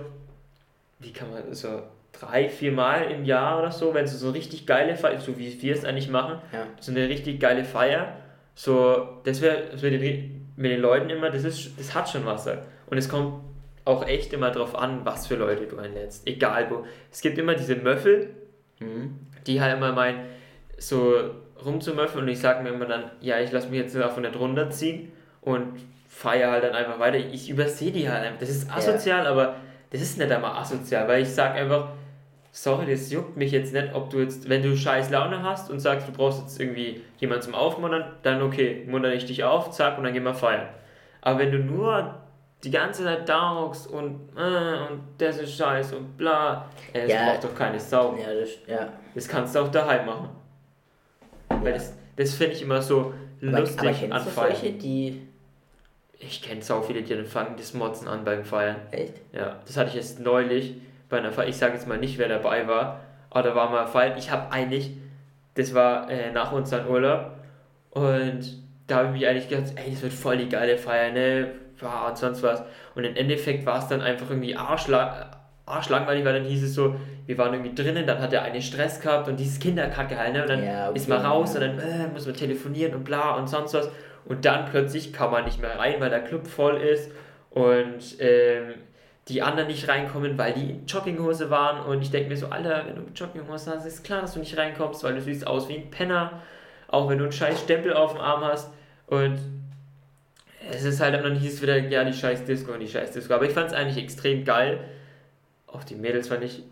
wie 0.99 1.11
kann 1.11 1.31
man, 1.31 1.53
so 1.53 1.83
drei, 2.11 2.49
vier 2.49 2.71
Mal 2.71 3.11
im 3.11 3.25
Jahr 3.25 3.59
oder 3.59 3.71
so, 3.71 3.93
wenn 3.93 4.05
du 4.05 4.11
so 4.11 4.31
richtig 4.31 4.65
geile 4.65 4.95
Feier, 4.95 5.19
so 5.19 5.37
wie 5.37 5.61
wir 5.61 5.73
es 5.73 5.83
eigentlich 5.83 6.09
machen, 6.09 6.39
ja. 6.53 6.65
so 6.79 6.91
eine 6.91 7.07
richtig 7.09 7.39
geile 7.39 7.65
Feier, 7.65 8.17
so, 8.55 9.19
das 9.23 9.41
wäre 9.41 9.63
mit 9.81 10.01
den, 10.01 10.51
mit 10.55 10.71
den 10.71 10.79
Leuten 10.79 11.09
immer, 11.09 11.29
das 11.29 11.43
ist, 11.43 11.77
das 11.77 11.93
hat 11.93 12.09
schon 12.09 12.25
was. 12.25 12.47
Und 12.87 12.97
es 12.97 13.09
kommt 13.09 13.43
auch 13.85 14.07
echt 14.07 14.33
immer 14.33 14.51
drauf 14.51 14.75
an, 14.75 15.05
was 15.05 15.27
für 15.27 15.35
Leute 15.35 15.67
du 15.67 15.77
einlädst. 15.77 16.27
Egal 16.27 16.69
wo. 16.69 16.85
Es 17.11 17.21
gibt 17.21 17.37
immer 17.37 17.53
diese 17.53 17.75
Möffel, 17.75 18.31
mhm. 18.79 19.19
die 19.45 19.61
halt 19.61 19.77
immer 19.77 19.91
meinen, 19.91 20.25
so 20.77 21.13
rumzumöffeln 21.63 22.23
und 22.23 22.29
ich 22.29 22.39
sage 22.39 22.63
mir 22.63 22.69
immer 22.69 22.85
dann, 22.85 23.11
ja, 23.21 23.39
ich 23.39 23.51
lasse 23.51 23.69
mich 23.69 23.79
jetzt 23.79 23.95
davon 23.95 24.23
nicht 24.23 24.37
runterziehen 24.37 25.11
und 25.41 25.79
feiere 26.09 26.51
halt 26.51 26.63
dann 26.63 26.73
einfach 26.73 26.99
weiter. 26.99 27.17
Ich 27.17 27.49
übersehe 27.49 27.91
die 27.91 28.09
halt 28.09 28.23
einfach. 28.23 28.39
Das 28.39 28.49
ist 28.49 28.69
asozial, 28.69 29.23
ja. 29.23 29.31
aber 29.31 29.55
das 29.91 30.01
ist 30.01 30.17
nicht 30.17 30.31
einmal 30.31 30.57
asozial, 30.57 31.07
weil 31.07 31.21
ich 31.21 31.29
sage 31.29 31.59
einfach, 31.59 31.89
sorry, 32.51 32.91
das 32.91 33.11
juckt 33.11 33.37
mich 33.37 33.51
jetzt 33.51 33.73
nicht, 33.73 33.93
ob 33.93 34.09
du 34.09 34.19
jetzt, 34.19 34.49
wenn 34.49 34.63
du 34.63 34.75
scheiß 34.75 35.09
Laune 35.09 35.43
hast 35.43 35.69
und 35.69 35.79
sagst, 35.79 36.07
du 36.07 36.11
brauchst 36.11 36.41
jetzt 36.41 36.59
irgendwie 36.59 37.01
jemanden 37.17 37.43
zum 37.43 37.55
Aufmuntern, 37.55 38.05
dann 38.23 38.41
okay, 38.41 38.85
muntern 38.87 39.13
ich 39.13 39.25
dich 39.25 39.43
auf, 39.43 39.71
zack, 39.71 39.97
und 39.97 40.03
dann 40.03 40.13
gehen 40.13 40.23
wir 40.23 40.33
feiern. 40.33 40.67
Aber 41.21 41.39
wenn 41.39 41.51
du 41.51 41.59
nur 41.59 42.15
die 42.63 42.71
ganze 42.71 43.03
Zeit 43.03 43.29
daugst 43.29 43.87
und, 43.87 44.29
äh, 44.35 44.89
und 44.89 45.03
das 45.17 45.37
ist 45.37 45.55
scheiße 45.55 45.95
und 45.95 46.17
bla, 46.17 46.69
ey, 46.93 47.03
das 47.03 47.11
ja. 47.11 47.31
braucht 47.31 47.43
doch 47.43 47.55
keine 47.55 47.79
Sau. 47.79 48.15
Ja, 48.17 48.33
das, 48.33 48.49
ja. 48.67 48.93
das 49.13 49.27
kannst 49.27 49.55
du 49.55 49.59
auch 49.59 49.69
daheim 49.69 50.05
machen. 50.05 50.29
Weil 51.49 51.73
das, 51.73 51.93
das 52.15 52.33
finde 52.33 52.53
ich 52.53 52.61
immer 52.61 52.81
so 52.81 53.13
lustig 53.39 54.03
aber, 54.03 54.15
aber 54.15 54.15
an 54.15 54.31
Feiern. 54.31 54.55
Solche, 54.55 54.73
die 54.73 55.27
ich 56.19 56.41
kenne 56.41 56.61
so 56.61 56.81
viele, 56.81 57.01
die 57.01 57.13
dann 57.13 57.25
fangen 57.25 57.55
das 57.57 57.73
Motzen 57.73 58.07
an 58.07 58.23
beim 58.23 58.45
Feiern. 58.45 58.77
Echt? 58.91 59.13
Ja, 59.33 59.59
das 59.65 59.77
hatte 59.77 59.89
ich 59.89 59.95
jetzt 59.95 60.19
neulich 60.19 60.75
bei 61.09 61.17
einer 61.17 61.31
Feier. 61.31 61.47
Ich 61.47 61.57
sage 61.57 61.73
jetzt 61.73 61.87
mal 61.87 61.97
nicht, 61.97 62.17
wer 62.17 62.29
dabei 62.29 62.67
war, 62.67 63.01
aber 63.29 63.49
da 63.49 63.55
war 63.55 63.69
mal 63.69 63.85
Feiern. 63.87 64.17
Ich 64.17 64.31
habe 64.31 64.51
eigentlich, 64.51 64.91
das 65.55 65.73
war 65.73 66.09
äh, 66.09 66.31
nach 66.31 66.51
unserem 66.51 66.87
Urlaub 66.87 67.31
und 67.91 68.63
da 68.87 68.97
habe 68.97 69.07
ich 69.07 69.13
mich 69.13 69.27
eigentlich 69.27 69.49
gedacht, 69.49 69.73
ey, 69.75 69.91
das 69.91 70.01
wird 70.01 70.13
voll 70.13 70.37
die 70.37 70.49
geile 70.49 70.77
Feier, 70.77 71.11
ne? 71.11 71.51
Ja, 71.81 72.07
und 72.07 72.17
sonst 72.17 72.43
was. 72.43 72.63
Und 72.95 73.03
im 73.03 73.15
Endeffekt 73.15 73.65
war 73.65 73.79
es 73.79 73.87
dann 73.87 74.01
einfach 74.01 74.29
irgendwie 74.29 74.55
arschla 74.55 75.31
arschlangweilig, 75.65 76.23
weil 76.23 76.33
dann 76.33 76.45
hieß 76.45 76.63
es 76.63 76.75
so, 76.75 76.95
wir 77.25 77.37
waren 77.39 77.53
irgendwie 77.53 77.73
drinnen, 77.73 78.05
dann 78.05 78.19
hat 78.19 78.31
er 78.31 78.43
einen 78.43 78.61
Stress 78.61 79.01
gehabt 79.01 79.27
und 79.27 79.39
dieses 79.39 79.59
Kinderkacke 79.59 80.15
halt, 80.15 80.33
ne? 80.33 80.43
Und 80.43 80.49
dann 80.49 80.63
ja, 80.63 80.89
okay, 80.89 80.97
ist 80.97 81.09
man 81.09 81.25
raus 81.25 81.55
und 81.55 81.61
dann 81.61 81.79
äh, 81.79 82.07
muss 82.13 82.27
man 82.27 82.35
telefonieren 82.35 82.93
und 82.93 83.03
bla 83.03 83.35
und 83.35 83.49
sonst 83.49 83.73
was. 83.73 83.89
Und 84.25 84.45
dann 84.45 84.65
plötzlich 84.65 85.11
kann 85.11 85.31
man 85.31 85.45
nicht 85.45 85.59
mehr 85.59 85.77
rein, 85.77 85.95
weil 85.99 86.09
der 86.09 86.23
Club 86.23 86.45
voll 86.45 86.77
ist 86.77 87.11
und 87.49 88.19
ähm, 88.19 88.75
die 89.27 89.41
anderen 89.41 89.67
nicht 89.67 89.87
reinkommen, 89.87 90.37
weil 90.37 90.53
die 90.53 90.69
in 90.69 90.85
Jogginghose 90.85 91.49
waren. 91.49 91.83
Und 91.85 92.01
ich 92.01 92.11
denke 92.11 92.29
mir 92.29 92.37
so, 92.37 92.47
Alter, 92.47 92.83
wenn 92.85 92.95
du 92.95 93.01
Jogginghose 93.15 93.71
hast, 93.71 93.85
ist 93.85 94.03
klar, 94.03 94.21
dass 94.21 94.33
du 94.33 94.39
nicht 94.39 94.55
reinkommst, 94.57 95.03
weil 95.03 95.15
du 95.15 95.21
siehst 95.21 95.47
aus 95.47 95.67
wie 95.67 95.77
ein 95.77 95.89
Penner, 95.89 96.41
auch 96.87 97.09
wenn 97.09 97.17
du 97.17 97.23
einen 97.23 97.33
scheiß 97.33 97.61
Stempel 97.61 97.93
auf 97.93 98.13
dem 98.13 98.21
Arm 98.21 98.43
hast. 98.43 98.71
Und 99.07 99.39
es 100.71 100.83
ist 100.83 100.99
halt, 100.99 101.15
und 101.15 101.23
dann 101.23 101.35
hieß 101.35 101.55
es 101.55 101.61
wieder, 101.61 101.77
ja, 101.77 102.03
die 102.03 102.13
scheiß 102.13 102.45
Disco 102.45 102.73
und 102.73 102.79
die 102.79 102.87
scheiß 102.87 103.11
Disco. 103.11 103.33
Aber 103.33 103.45
ich 103.45 103.53
fand 103.53 103.67
es 103.67 103.73
eigentlich 103.73 104.03
extrem 104.03 104.43
geil. 104.45 104.79
Auch 105.67 105.83
die 105.83 105.95
Mädels 105.95 106.27
fand 106.27 106.43
ich, 106.43 106.63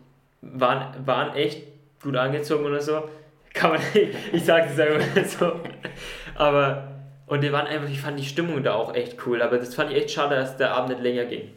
waren, 0.41 1.05
waren 1.05 1.35
echt 1.35 1.63
gut 2.01 2.15
angezogen 2.15 2.65
oder 2.65 2.81
so. 2.81 3.09
Kann 3.53 3.71
man 3.71 3.81
nicht, 3.93 4.15
ich 4.33 4.43
sage 4.43 4.67
es 4.69 4.75
selber 4.75 5.03
so. 5.25 5.59
Aber 6.35 6.93
und 7.25 7.41
die 7.41 7.51
waren 7.51 7.67
einfach, 7.67 7.89
ich 7.89 8.01
fand 8.01 8.19
die 8.19 8.25
Stimmung 8.25 8.61
da 8.63 8.73
auch 8.75 8.93
echt 8.93 9.25
cool, 9.25 9.41
aber 9.41 9.57
das 9.57 9.73
fand 9.73 9.91
ich 9.91 9.97
echt 9.97 10.11
schade, 10.11 10.35
dass 10.35 10.57
der 10.57 10.71
Abend 10.71 10.89
nicht 10.89 11.01
länger 11.01 11.25
ging. 11.25 11.49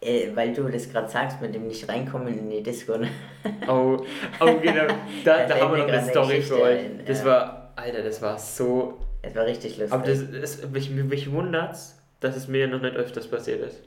Äh, 0.00 0.28
weil 0.34 0.52
du 0.52 0.68
das 0.68 0.90
gerade 0.90 1.08
sagst, 1.08 1.40
mit 1.40 1.54
dem 1.54 1.66
nicht 1.66 1.88
reinkommen 1.88 2.28
in 2.36 2.50
die 2.50 2.62
Disco. 2.62 2.96
Ne? 2.96 3.08
Oh, 3.66 4.04
oh 4.40 4.54
genau. 4.60 4.84
Da, 5.24 5.44
da 5.44 5.58
haben 5.58 5.74
wir 5.74 5.84
noch 5.84 5.88
eine 5.88 6.08
Story 6.08 6.40
für 6.40 6.60
euch. 6.60 6.80
Das 7.06 7.24
war, 7.24 7.72
Alter, 7.74 8.02
das 8.02 8.22
war 8.22 8.38
so. 8.38 8.98
Es 9.22 9.34
war 9.34 9.46
richtig 9.46 9.78
lustig. 9.78 9.92
Aber 9.92 10.06
das, 10.06 10.30
das, 10.30 10.70
mich, 10.70 10.90
mich 10.90 11.30
wundert 11.30 11.76
dass 12.20 12.36
es 12.36 12.48
mir 12.48 12.66
noch 12.68 12.80
nicht 12.80 12.96
öfters 12.96 13.28
passiert 13.28 13.60
ist. 13.62 13.82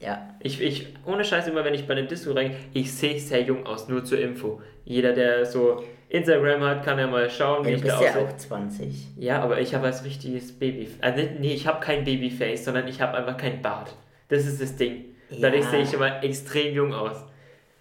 Ja. 0.00 0.34
Ich, 0.40 0.60
ich, 0.60 0.94
ohne 1.06 1.24
Scheiß, 1.24 1.46
immer 1.48 1.64
wenn 1.64 1.74
ich 1.74 1.86
bei 1.86 1.94
einem 1.94 2.08
Disco 2.08 2.32
rein, 2.32 2.54
ich 2.72 2.92
sehe 2.92 3.18
sehr 3.18 3.42
jung 3.42 3.66
aus, 3.66 3.88
nur 3.88 4.04
zur 4.04 4.18
Info. 4.18 4.60
Jeder, 4.84 5.12
der 5.12 5.46
so 5.46 5.82
Instagram 6.08 6.62
hat, 6.62 6.84
kann 6.84 6.98
ja 6.98 7.06
mal 7.06 7.30
schauen, 7.30 7.64
wie 7.64 7.72
ich 7.72 7.82
da 7.82 7.96
aussehe. 7.96 8.12
Du 8.12 8.26
bist 8.26 8.28
ja 8.28 8.34
auch 8.34 8.36
20. 8.36 9.16
Ja, 9.16 9.42
aber 9.42 9.60
ich 9.60 9.74
habe 9.74 9.86
als 9.86 10.04
richtiges 10.04 10.52
Baby... 10.58 10.88
Also 11.00 11.22
nee, 11.38 11.54
ich 11.54 11.66
habe 11.66 11.80
kein 11.80 12.04
Babyface, 12.04 12.64
sondern 12.64 12.86
ich 12.88 13.00
habe 13.00 13.16
einfach 13.16 13.36
kein 13.36 13.62
Bart. 13.62 13.94
Das 14.28 14.46
ist 14.46 14.60
das 14.60 14.76
Ding. 14.76 15.04
Ja. 15.30 15.38
Dadurch 15.42 15.64
sehe 15.66 15.82
ich 15.82 15.92
immer 15.92 16.22
extrem 16.22 16.74
jung 16.74 16.92
aus. 16.92 17.24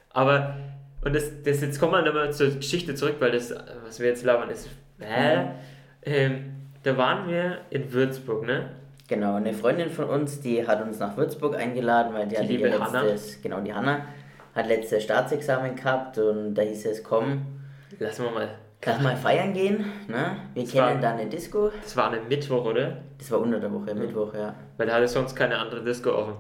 Aber... 0.09 0.57
Und 1.03 1.13
das, 1.13 1.43
das 1.43 1.62
jetzt 1.62 1.79
kommen 1.79 1.91
wir 1.91 2.01
nochmal 2.01 2.31
zur 2.31 2.51
Geschichte 2.51 2.95
zurück, 2.95 3.15
weil 3.19 3.31
das, 3.31 3.53
was 3.83 4.00
wir 4.00 4.07
jetzt 4.07 4.23
labern, 4.23 4.50
ist... 4.50 4.69
Äh, 5.01 5.43
mhm. 5.43 5.50
ähm, 6.03 6.62
da 6.83 6.97
waren 6.97 7.27
wir 7.27 7.59
in 7.69 7.91
Würzburg, 7.91 8.45
ne? 8.45 8.69
Genau, 9.07 9.35
eine 9.35 9.53
Freundin 9.53 9.89
von 9.89 10.05
uns, 10.05 10.39
die 10.39 10.65
hat 10.65 10.81
uns 10.81 10.99
nach 10.99 11.17
Würzburg 11.17 11.55
eingeladen, 11.55 12.13
weil 12.13 12.27
die, 12.27 12.35
die 12.47 12.59
ja 12.59 12.77
letztes, 12.77 13.41
genau, 13.41 13.59
die 13.59 13.73
Hanna 13.73 14.01
hat 14.55 14.67
letztes 14.67 15.03
Staatsexamen 15.03 15.75
gehabt 15.75 16.17
und 16.17 16.55
da 16.55 16.61
hieß 16.61 16.85
es, 16.85 17.03
komm, 17.03 17.45
lass 17.99 18.19
mal 18.19 18.31
mal. 18.31 18.49
Lass 18.85 19.01
mal 19.01 19.15
feiern 19.15 19.53
gehen, 19.53 19.85
ne? 20.09 20.35
Wir 20.53 20.63
das 20.63 20.71
kennen 20.73 20.85
war, 20.85 20.95
dann 20.95 21.17
eine 21.17 21.29
Disco. 21.29 21.71
Das 21.81 21.95
war 21.95 22.11
ein 22.11 22.27
Mittwoch, 22.27 22.65
oder? 22.65 22.97
Das 23.17 23.31
war 23.31 23.39
unter 23.39 23.59
der 23.59 23.71
Woche, 23.71 23.95
mhm. 23.95 24.01
Mittwoch, 24.01 24.33
ja. 24.33 24.53
Weil 24.75 24.87
da 24.87 24.95
hatte 24.95 25.07
sonst 25.07 25.35
keine 25.35 25.57
andere 25.57 25.81
Disco 25.83 26.11
offen. 26.11 26.35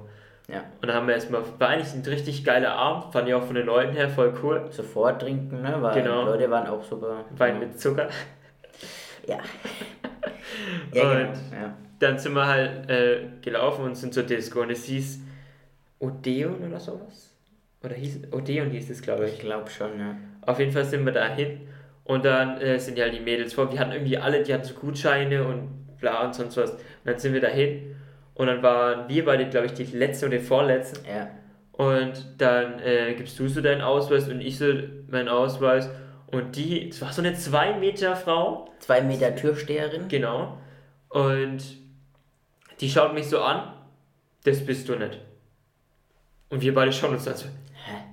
Ja. 0.49 0.61
Und 0.81 0.87
dann 0.89 0.95
haben 0.95 1.07
wir 1.07 1.13
erstmal, 1.15 1.41
war 1.57 1.69
eigentlich 1.69 1.93
ein 1.93 2.01
richtig 2.01 2.43
geiler 2.43 2.73
Abend, 2.73 3.13
fand 3.13 3.29
ich 3.29 3.33
auch 3.33 3.43
von 3.43 3.55
den 3.55 3.65
Leuten 3.65 3.93
her 3.93 4.09
voll 4.09 4.33
cool. 4.43 4.67
Sofort 4.71 5.21
trinken, 5.21 5.61
ne? 5.61 5.77
Weil 5.79 6.01
genau. 6.01 6.25
die 6.25 6.31
Leute 6.31 6.51
waren 6.51 6.67
auch 6.67 6.83
super. 6.83 7.23
Wein 7.37 7.59
genau. 7.59 7.67
mit 7.67 7.79
Zucker. 7.79 8.09
Ja. 9.25 9.37
ja, 10.93 11.11
und 11.11 11.17
genau. 11.17 11.31
ja. 11.51 11.77
dann 11.99 12.17
sind 12.17 12.33
wir 12.33 12.47
halt 12.47 12.89
äh, 12.89 13.25
gelaufen 13.41 13.85
und 13.85 13.95
sind 13.95 14.13
zur 14.13 14.23
Disco 14.23 14.61
und 14.61 14.71
es 14.71 14.85
hieß 14.85 15.21
Odeon 15.99 16.67
oder 16.67 16.79
sowas. 16.79 17.33
Oder 17.83 17.95
hieß 17.95 18.31
Odeon 18.31 18.69
hieß 18.69 18.89
es, 18.89 19.01
glaube 19.01 19.27
ich. 19.27 19.33
Ich 19.33 19.39
glaube 19.39 19.69
schon, 19.69 19.99
ja. 19.99 20.15
Auf 20.41 20.59
jeden 20.59 20.71
Fall 20.71 20.85
sind 20.85 21.05
wir 21.05 21.13
da 21.13 21.27
hin 21.27 21.61
und 22.03 22.25
dann 22.25 22.59
äh, 22.59 22.79
sind 22.79 22.97
ja 22.97 23.05
halt 23.05 23.15
die 23.15 23.19
Mädels 23.19 23.53
vor. 23.53 23.69
Die 23.69 23.79
hatten 23.79 23.91
irgendwie 23.91 24.17
alle, 24.17 24.43
die 24.43 24.53
hatten 24.53 24.63
so 24.63 24.73
Gutscheine 24.73 25.45
und 25.45 25.97
bla 25.99 26.25
und 26.25 26.35
sonst 26.35 26.57
was. 26.57 26.71
Und 26.71 26.79
dann 27.05 27.19
sind 27.19 27.33
wir 27.33 27.41
da 27.41 27.47
hin 27.47 27.95
und 28.35 28.47
dann 28.47 28.63
waren 28.63 29.07
wir 29.09 29.25
beide, 29.25 29.47
glaube 29.47 29.67
ich, 29.67 29.73
die 29.73 29.85
letzte 29.85 30.25
und 30.25 30.31
die 30.31 30.39
vorletzte. 30.39 30.99
Ja. 31.07 31.29
Und 31.73 32.25
dann 32.37 32.79
äh, 32.79 33.13
gibst 33.15 33.39
du 33.39 33.47
so 33.47 33.61
deinen 33.61 33.81
Ausweis 33.81 34.29
und 34.29 34.41
ich 34.41 34.57
so 34.57 34.65
meinen 35.09 35.27
Ausweis. 35.27 35.89
Und 36.27 36.55
die, 36.55 36.89
das 36.89 37.01
war 37.01 37.11
so 37.11 37.21
eine 37.21 37.33
2 37.33 37.77
Meter 37.77 38.15
Frau. 38.15 38.69
2 38.79 39.01
Meter 39.01 39.35
Türsteherin. 39.35 40.07
Genau. 40.07 40.57
Und 41.13 41.63
die 42.79 42.89
schaut 42.89 43.13
mich 43.13 43.27
so 43.27 43.39
an, 43.39 43.71
das 44.45 44.65
bist 44.65 44.89
du 44.89 44.95
nicht. 44.95 45.19
Und 46.49 46.61
wir 46.61 46.73
beide 46.73 46.91
schauen 46.91 47.13
uns 47.13 47.27
an 47.27 47.35
so, 47.35 47.45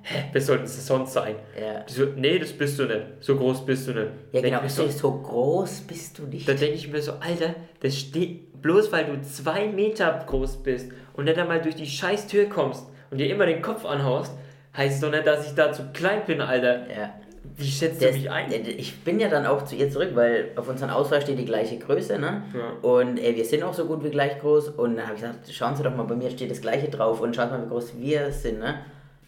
hä, 0.02 0.24
wer 0.32 0.40
soll 0.40 0.58
das 0.58 0.86
sonst 0.86 1.14
sein? 1.14 1.36
Ja. 1.58 1.80
Die 1.80 1.92
so, 1.92 2.04
nee, 2.16 2.38
das 2.38 2.52
bist 2.52 2.78
du 2.78 2.84
nicht. 2.84 3.00
So 3.20 3.36
groß 3.36 3.64
bist 3.64 3.88
du 3.88 3.94
nicht. 3.94 4.10
Ja, 4.32 4.42
genau, 4.42 4.68
so, 4.68 4.86
so 4.88 5.12
groß 5.12 5.80
bist 5.82 6.18
du 6.18 6.24
nicht. 6.24 6.46
Da 6.46 6.52
denke 6.52 6.74
ich 6.74 6.88
mir 6.88 7.00
so, 7.00 7.12
Alter, 7.12 7.54
das 7.80 7.96
steht, 7.96 8.60
bloß 8.60 8.92
weil 8.92 9.06
du 9.06 9.22
zwei 9.22 9.68
Meter 9.68 10.22
groß 10.26 10.62
bist 10.62 10.92
und 11.14 11.24
nicht 11.24 11.38
einmal 11.38 11.62
durch 11.62 11.76
die 11.76 11.86
scheiß 11.86 12.26
Tür 12.26 12.50
kommst 12.50 12.86
und 13.10 13.16
dir 13.16 13.30
immer 13.30 13.46
den 13.46 13.62
Kopf 13.62 13.86
anhaust, 13.86 14.36
heißt 14.76 14.96
es 14.96 15.00
doch 15.00 15.10
nicht, 15.10 15.26
dass 15.26 15.46
ich 15.46 15.54
da 15.54 15.72
zu 15.72 15.90
klein 15.94 16.22
bin, 16.26 16.42
Alter. 16.42 16.86
Ja. 16.90 17.14
Wie 17.56 17.66
schätzt 17.70 18.02
das, 18.02 18.10
du 18.12 18.16
mich 18.18 18.30
ein? 18.30 18.52
Ich 18.78 19.00
bin 19.00 19.20
ja 19.20 19.28
dann 19.28 19.46
auch 19.46 19.64
zu 19.64 19.74
ihr 19.76 19.90
zurück, 19.90 20.10
weil 20.14 20.50
auf 20.56 20.68
unserem 20.68 20.90
Ausweis 20.90 21.22
steht 21.24 21.38
die 21.38 21.44
gleiche 21.44 21.78
Größe, 21.78 22.18
ne? 22.18 22.42
Ja. 22.54 22.88
Und 22.88 23.18
äh, 23.18 23.34
wir 23.36 23.44
sind 23.44 23.62
auch 23.62 23.74
so 23.74 23.84
gut 23.86 24.02
wie 24.04 24.10
gleich 24.10 24.38
groß. 24.40 24.70
Und 24.70 24.96
dann 24.96 25.06
habe 25.06 25.16
ich 25.16 25.20
gesagt, 25.22 25.52
schauen 25.52 25.76
Sie 25.76 25.82
doch 25.82 25.94
mal, 25.94 26.04
bei 26.04 26.14
mir 26.16 26.30
steht 26.30 26.50
das 26.50 26.60
gleiche 26.60 26.88
drauf 26.88 27.20
und 27.20 27.34
schaut 27.36 27.50
mal, 27.50 27.62
wie 27.64 27.68
groß 27.68 27.94
wir 27.98 28.30
sind, 28.32 28.58
ne? 28.60 28.76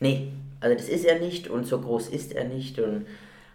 Nee, 0.00 0.32
also 0.60 0.74
das 0.76 0.88
ist 0.88 1.04
er 1.04 1.18
nicht 1.18 1.48
und 1.48 1.66
so 1.66 1.78
groß 1.80 2.08
ist 2.08 2.34
er 2.34 2.44
nicht 2.44 2.78
und 2.78 3.06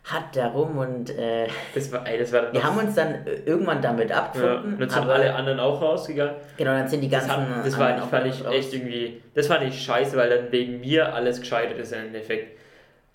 hart 0.05 0.35
da 0.37 0.47
rum 0.47 0.77
und 0.77 1.09
äh, 1.17 1.47
Das 1.75 1.91
war, 1.91 2.07
ey, 2.07 2.17
das 2.17 2.31
war 2.31 2.53
wir 2.53 2.63
haben 2.63 2.77
uns 2.77 2.95
dann 2.95 3.15
irgendwann 3.45 3.81
damit 3.81 4.09
ja, 4.09 4.17
abgefunden. 4.19 4.73
und 4.75 4.79
dann 4.79 4.89
sind 4.89 5.01
aber, 5.01 5.15
alle 5.15 5.35
anderen 5.35 5.59
auch 5.59 5.81
rausgegangen. 5.81 6.35
genau, 6.55 6.71
dann 6.71 6.87
sind 6.87 7.01
die 7.01 7.09
Das, 7.09 7.27
ganzen. 7.27 7.55
hat, 7.57 7.65
das 7.65 7.77
war, 7.77 7.97
fand 8.07 8.27
ich 8.27 8.45
raus. 8.45 8.53
echt 8.53 8.73
irgendwie, 8.73 9.21
das 9.33 9.47
fand 9.47 9.63
ich 9.67 9.77
scheiße, 9.81 10.15
weil 10.15 10.29
dann 10.29 10.49
wegen 10.51 10.79
mir 10.79 11.13
alles 11.13 11.41
gescheitert 11.41 11.77
ist 11.79 11.91
im 11.91 11.99
Endeffekt. 12.05 12.57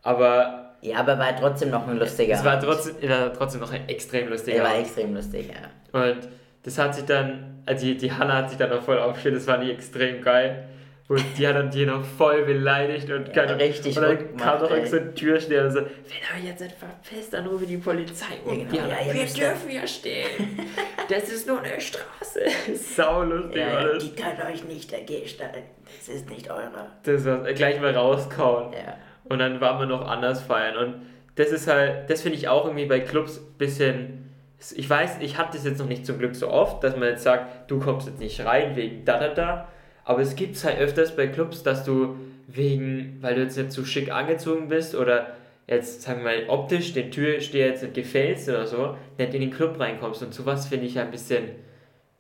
Aber 0.03 0.72
Ja, 0.83 0.99
aber 0.99 1.19
war 1.19 1.35
trotzdem 1.37 1.71
noch 1.71 1.87
ein 1.87 1.97
lustiger. 1.97 2.35
es 2.35 2.45
war 2.45 2.53
Abend. 2.55 2.65
trotzdem, 2.65 3.09
war 3.09 3.33
trotzdem 3.33 3.61
noch 3.61 3.73
ein 3.73 3.89
extrem 3.89 4.29
lustiger 4.29 4.57
Der 4.57 4.65
war 4.65 4.73
Abend. 4.73 4.83
extrem 4.85 5.15
lustig, 5.15 5.49
ja. 5.49 6.01
Und 6.01 6.29
das 6.65 6.79
hat 6.79 6.95
sich 6.95 7.05
dann, 7.05 7.63
also 7.67 7.87
die, 7.87 7.97
die 7.97 8.13
Hanna 8.13 8.35
hat 8.39 8.49
sich 8.51 8.59
dann 8.59 8.71
noch 8.71 8.83
voll 8.83 8.99
aufgestellt, 8.99 9.37
das 9.37 9.45
fand 9.45 9.65
ich 9.65 9.71
extrem 9.71 10.21
geil. 10.23 10.69
Und 11.09 11.23
die 11.37 11.47
hat 11.47 11.57
dann 11.57 11.71
die 11.71 11.85
noch 11.85 12.03
voll 12.05 12.45
beleidigt 12.45 13.11
und 13.11 13.27
Ja, 13.29 13.45
keine 13.45 13.59
richtig 13.59 13.97
Und 13.99 14.03
dann 14.05 14.37
kam 14.37 14.61
noch 14.63 14.71
so 14.87 14.97
ein 14.97 15.15
Türsteher 15.15 15.65
und 15.67 15.71
so, 15.73 15.81
wenn 15.81 16.43
ihr 16.43 16.49
jetzt 16.51 16.61
nicht 16.61 16.75
verpisst, 16.77 17.35
dann 17.35 17.47
rufe 17.47 17.67
die 17.67 17.77
Polizei. 17.77 18.35
Und 18.45 18.59
Ja, 18.61 18.65
genau, 18.65 18.71
die 18.73 18.81
Hanna, 18.81 19.07
ja, 19.09 19.15
wir 19.15 19.25
dürfen 19.27 19.69
hier 19.71 19.87
stehen. 19.87 20.27
Das 21.09 21.25
ist 21.29 21.47
nur 21.47 21.61
eine 21.61 21.79
Straße. 21.81 22.41
Sau 22.97 23.25
lustig 23.25 23.57
Ja, 23.57 23.69
ja, 23.69 23.77
alles. 23.79 24.05
die 24.05 24.15
kann 24.15 24.33
euch 24.51 24.65
nicht 24.65 24.91
dagegen 24.93 25.27
stellen. 25.29 25.65
Das 25.99 26.09
ist 26.15 26.31
nicht 26.31 26.51
eure. 26.51 26.87
Das 27.03 27.25
war 27.27 27.53
gleich 27.53 27.81
mal 27.81 27.95
rauskauen. 27.95 28.73
Ja. 28.73 28.95
Und 29.25 29.39
dann 29.39 29.61
waren 29.61 29.79
wir 29.79 29.87
noch 29.87 30.07
anders 30.07 30.43
feiern. 30.43 30.77
Und 30.77 31.03
das 31.37 31.51
ist 31.51 31.69
halt, 31.69 32.11
das 32.11 32.23
finde 32.23 32.39
ich 32.39 32.49
auch 32.49 32.67
irgendwie 32.67 32.87
bei 32.87 33.01
Clubs 33.01 33.39
ein 33.39 33.59
bisschen. 33.59 34.31
Ich 34.77 34.89
weiß, 34.89 35.19
ich 35.21 35.39
hatte 35.39 35.57
das 35.57 35.65
jetzt 35.65 35.79
noch 35.79 35.89
nicht 35.89 36.07
zum 36.07 36.19
Glück 36.19 36.37
so 36.37 36.49
oft, 36.49 36.85
dass 36.85 36.97
man 36.97 37.09
jetzt 37.09 37.25
sagt, 37.25 37.71
du 37.71 37.81
kommst 37.81 38.07
jetzt 38.07 38.21
nicht 38.21 38.45
rein 38.45 38.77
wegen 38.77 39.05
da 39.05 39.19
da 39.19 39.29
da. 39.29 39.69
Aber 40.05 40.21
es 40.21 40.37
gibt 40.37 40.57
es 40.57 40.65
halt 40.65 40.79
öfters 40.79 41.17
bei 41.17 41.27
Clubs, 41.27 41.63
dass 41.63 41.85
du 41.85 42.17
wegen, 42.47 43.19
weil 43.21 43.35
du 43.35 43.43
jetzt 43.43 43.57
nicht 43.57 43.73
so 43.73 43.85
schick 43.85 44.13
angezogen 44.13 44.69
bist 44.69 44.95
oder 44.95 45.35
jetzt, 45.67 46.03
sagen 46.03 46.25
wir 46.25 46.25
mal, 46.25 46.49
optisch 46.49 46.93
den 46.93 47.11
Türsteher 47.11 47.69
jetzt 47.69 47.83
nicht 47.83 47.95
gefällst 47.95 48.49
oder 48.49 48.67
so, 48.67 48.97
nicht 49.19 49.35
in 49.35 49.41
den 49.41 49.51
Club 49.51 49.79
reinkommst. 49.79 50.23
Und 50.23 50.35
sowas 50.35 50.69
finde 50.69 50.87
ich 50.87 50.99
ein 50.99 51.11
bisschen 51.11 51.45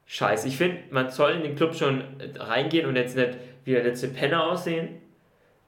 scheiße. 0.06 0.48
Ich 0.48 0.56
finde, 0.56 0.78
man 0.90 1.10
soll 1.10 1.32
in 1.32 1.42
den 1.42 1.56
Club 1.56 1.74
schon 1.74 2.02
reingehen 2.38 2.86
und 2.86 2.96
jetzt 2.96 3.16
nicht 3.16 3.36
wie 3.64 3.72
der 3.72 3.84
letzte 3.84 4.08
Penner 4.08 4.50
aussehen. 4.50 5.01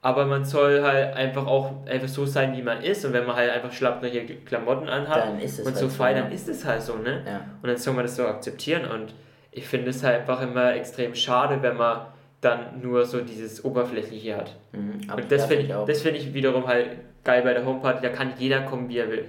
Aber 0.05 0.27
man 0.27 0.45
soll 0.45 0.83
halt 0.83 1.17
einfach 1.17 1.47
auch 1.47 1.87
einfach 1.87 2.09
so 2.09 2.27
sein, 2.27 2.55
wie 2.55 2.61
man 2.61 2.83
ist. 2.83 3.07
Und 3.07 3.15
wenn 3.15 3.25
man 3.25 3.37
halt 3.37 3.51
einfach 3.51 3.73
schlapprige 3.73 4.37
Klamotten 4.45 4.87
anhat 4.87 5.31
und 5.31 5.39
halt 5.39 5.49
so 5.49 5.65
so, 5.65 5.89
feiern, 5.89 6.17
ja. 6.17 6.23
dann 6.25 6.33
ist 6.33 6.47
es 6.47 6.63
halt 6.63 6.83
so, 6.83 6.97
ne? 6.97 7.23
Ja. 7.27 7.41
Und 7.63 7.69
dann 7.71 7.79
soll 7.79 7.95
man 7.95 8.05
das 8.05 8.15
so 8.15 8.27
akzeptieren. 8.27 8.85
Und 8.85 9.15
ich 9.51 9.67
finde 9.67 9.89
es 9.89 10.05
halt 10.05 10.21
einfach 10.21 10.43
immer 10.43 10.75
extrem 10.75 11.15
schade, 11.15 11.63
wenn 11.63 11.79
man 11.79 12.03
dann 12.43 12.83
nur 12.83 13.07
so 13.07 13.23
dieses 13.23 13.65
Oberflächliche 13.65 14.37
hat. 14.37 14.55
Mhm, 14.73 15.11
und 15.11 15.33
das 15.33 15.47
finde 15.47 15.63
ich 15.63 15.69
ich, 15.71 15.75
auch. 15.75 15.87
das 15.87 16.03
find 16.03 16.19
ich 16.19 16.35
wiederum 16.35 16.67
halt 16.67 16.99
geil 17.25 17.41
bei 17.41 17.55
der 17.55 17.65
Homeparty. 17.65 18.03
Da 18.03 18.11
kann 18.11 18.35
jeder 18.39 18.61
kommen, 18.61 18.91
wie 18.91 18.99
er 18.99 19.09
will. 19.11 19.25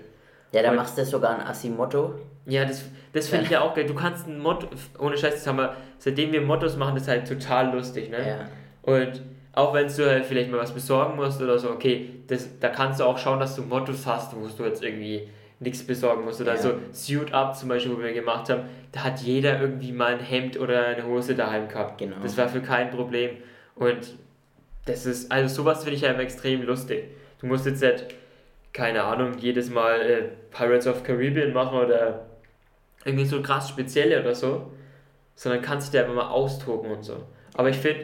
Ja, 0.52 0.62
da 0.62 0.72
und- 0.72 0.76
machst 0.76 0.98
du 0.98 1.06
sogar 1.06 1.40
ein 1.40 1.48
Assi-Motto. 1.48 2.16
Ja, 2.48 2.66
das, 2.66 2.84
das 3.14 3.30
finde 3.30 3.46
ich 3.46 3.52
ja 3.52 3.62
auch 3.62 3.74
geil. 3.74 3.86
Du 3.86 3.96
kannst 3.96 4.28
ein 4.28 4.40
Motto, 4.40 4.68
ohne 5.00 5.16
Scheiß, 5.18 5.36
das 5.36 5.48
haben 5.48 5.58
wir, 5.58 5.74
seitdem 6.00 6.34
wir 6.34 6.42
Mottos 6.42 6.76
machen, 6.76 6.96
das 6.96 7.04
ist 7.04 7.10
halt 7.10 7.28
total 7.30 7.74
lustig, 7.74 8.10
ne? 8.10 8.18
Ja. 8.28 8.40
Und 8.82 9.22
auch 9.56 9.74
wenn 9.74 9.88
du 9.88 10.06
halt 10.10 10.26
vielleicht 10.26 10.52
mal 10.52 10.60
was 10.60 10.74
besorgen 10.74 11.16
musst 11.16 11.42
oder 11.42 11.58
so, 11.58 11.70
okay, 11.72 12.10
das, 12.28 12.60
da 12.60 12.70
kannst 12.70 13.00
du 13.00 13.04
auch 13.06 13.18
schauen, 13.18 13.40
dass 13.40 13.56
du 13.56 13.62
Mottos 13.64 14.06
hast, 14.06 14.36
wo 14.36 14.46
du 14.48 14.64
jetzt 14.66 14.84
irgendwie 14.84 15.30
nichts 15.60 15.86
besorgen 15.88 16.26
musst. 16.26 16.42
Oder 16.42 16.56
Ja. 16.56 16.62
so 16.62 16.74
Suit 16.92 17.34
Up 17.34 17.56
zum 17.56 17.70
Beispiel, 17.70 17.96
wo 17.96 18.02
wir 18.02 18.14
gemacht 18.14 18.50
haben, 18.50 18.64
da 18.92 19.04
hat 19.06 19.20
jeder 19.22 19.60
irgendwie 19.62 19.92
mal 19.94 20.14
ein 20.14 20.20
Hemd 20.20 20.60
oder 20.60 20.86
eine 20.88 21.06
Hose 21.06 21.36
daheim 21.36 21.68
gehabt. 21.70 21.98
Genau. 22.00 22.18
Das 22.22 22.38
war 22.38 22.50
für 22.50 22.62
kein 22.62 22.90
Problem. 22.92 23.38
Und 23.76 24.16
das 24.86 25.06
ist, 25.06 25.32
also 25.32 25.54
sowas 25.64 25.84
finde 25.84 25.98
ich 25.98 26.06
einfach 26.06 26.22
extrem 26.22 26.62
lustig. 26.64 27.06
Du 27.40 27.48
musst 27.48 27.66
jetzt 27.66 27.82
nicht, 27.82 28.06
keine 28.74 29.04
Ahnung, 29.04 29.38
jedes 29.40 29.70
Mal 29.70 30.02
äh, 30.02 30.22
Pirates 30.52 30.88
of 30.88 31.04
Caribbean 31.04 31.54
machen 31.54 31.78
oder 31.80 32.26
irgendwie 33.06 33.26
so 33.26 33.42
krass 33.42 33.70
spezielle 33.70 34.20
oder 34.20 34.36
so, 34.36 34.72
sondern 35.36 35.62
kannst 35.62 35.94
dich 35.94 36.00
da 36.02 36.06
immer 36.06 36.16
mal 36.24 36.30
austoben 36.30 36.92
und 36.92 37.04
so. 37.04 37.24
Aber 37.54 37.70
ich 37.70 37.78
finde 37.78 38.02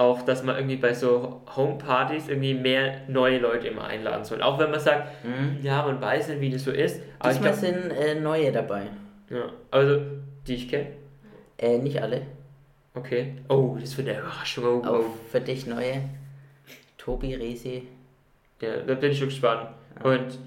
auch, 0.00 0.22
dass 0.22 0.42
man 0.42 0.56
irgendwie 0.56 0.76
bei 0.76 0.94
so 0.94 1.42
Homepartys 1.54 2.28
irgendwie 2.28 2.54
mehr 2.54 3.02
neue 3.08 3.38
Leute 3.38 3.68
immer 3.68 3.84
einladen 3.84 4.24
soll. 4.24 4.42
Auch 4.42 4.58
wenn 4.58 4.70
man 4.70 4.80
sagt, 4.80 5.24
Mhm. 5.24 5.58
ja, 5.62 5.82
man 5.84 6.00
weiß 6.00 6.28
nicht, 6.28 6.40
wie 6.40 6.50
das 6.50 6.64
so 6.64 6.70
ist. 6.70 7.00
Aber 7.18 7.28
Diesmal 7.32 7.52
glaub, 7.52 7.60
sind 7.64 7.90
äh, 7.92 8.14
neue 8.20 8.50
dabei. 8.50 8.82
ja, 9.28 9.44
also, 9.70 10.00
die 10.46 10.54
ich 10.54 10.68
kenne. 10.68 10.86
Äh, 11.58 11.78
nicht 11.78 12.00
alle. 12.02 12.22
Okay. 12.94 13.34
Oh, 13.48 13.76
das 13.80 13.96
wird 13.98 14.08
eine 14.08 14.18
Überraschung. 14.20 14.64
Oh, 14.82 14.86
Auch 14.88 14.98
oh. 15.00 15.14
für 15.30 15.40
dich 15.40 15.66
neue. 15.66 16.02
Tobi, 16.98 17.34
Resi. 17.34 17.86
Ja, 18.60 18.78
da 18.86 18.94
bin 18.94 19.12
ich 19.12 19.18
schon 19.18 19.28
gespannt. 19.28 19.68
Und 20.02 20.38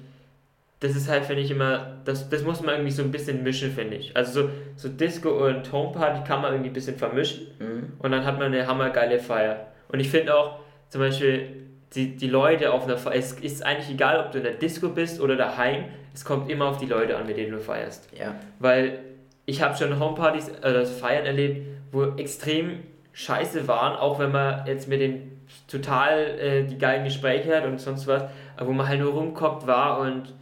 das 0.83 0.95
ist 0.97 1.09
halt, 1.09 1.23
finde 1.25 1.41
ich, 1.41 1.49
immer, 1.49 1.97
das, 2.03 2.29
das 2.29 2.43
muss 2.43 2.61
man 2.61 2.75
irgendwie 2.75 2.91
so 2.91 3.03
ein 3.03 3.11
bisschen 3.11 3.41
mischen, 3.41 3.71
finde 3.71 3.95
ich. 3.95 4.15
Also 4.17 4.43
so, 4.43 4.49
so 4.75 4.89
Disco 4.89 5.29
und 5.47 5.71
Homeparty 5.71 6.27
kann 6.27 6.41
man 6.41 6.51
irgendwie 6.51 6.69
ein 6.71 6.73
bisschen 6.73 6.97
vermischen 6.97 7.47
Mhm. 7.59 7.93
und 7.99 8.11
dann 8.11 8.25
hat 8.25 8.37
man 8.37 8.47
eine 8.47 8.67
hammergeile 8.67 9.19
Feier. 9.19 9.67
Und 9.87 9.99
ich 10.01 10.09
finde 10.09 10.35
auch, 10.35 10.59
zum 10.89 10.99
Beispiel, 11.01 11.47
die, 11.95 12.15
die 12.17 12.27
Leute 12.27 12.73
auf 12.73 12.83
einer 12.83 12.97
Feier, 12.97 13.15
es 13.15 13.31
ist 13.33 13.65
eigentlich 13.65 13.91
egal, 13.91 14.19
ob 14.19 14.31
du 14.31 14.39
in 14.39 14.43
der 14.43 14.53
Disco 14.53 14.89
bist 14.89 15.21
oder 15.21 15.35
daheim, 15.37 15.85
es 16.13 16.25
kommt 16.25 16.49
immer 16.51 16.65
auf 16.65 16.77
die 16.77 16.85
Leute 16.85 17.15
an, 17.17 17.25
mit 17.27 17.37
denen 17.37 17.51
du 17.53 17.59
feierst. 17.59 18.09
Ja. 18.19 18.35
Weil 18.59 18.99
ich 19.45 19.61
habe 19.61 19.77
schon 19.77 19.99
Homepartys, 19.99 20.49
äh, 20.49 20.73
das 20.73 20.91
Feiern 20.91 21.25
erlebt, 21.25 21.65
wo 21.91 22.03
extrem 22.17 22.79
scheiße 23.13 23.67
waren, 23.67 23.95
auch 23.95 24.19
wenn 24.19 24.31
man 24.31 24.65
jetzt 24.67 24.87
mit 24.89 24.99
den 24.99 25.31
total 25.67 26.19
äh, 26.39 26.63
die 26.63 26.77
geilen 26.77 27.03
Gespräche 27.03 27.55
hat 27.55 27.65
und 27.65 27.79
sonst 27.79 28.07
was, 28.07 28.23
aber 28.57 28.67
wo 28.67 28.73
man 28.73 28.87
halt 28.87 28.99
nur 28.99 29.13
rumkommt 29.13 29.65
war 29.67 29.99
und 29.99 30.33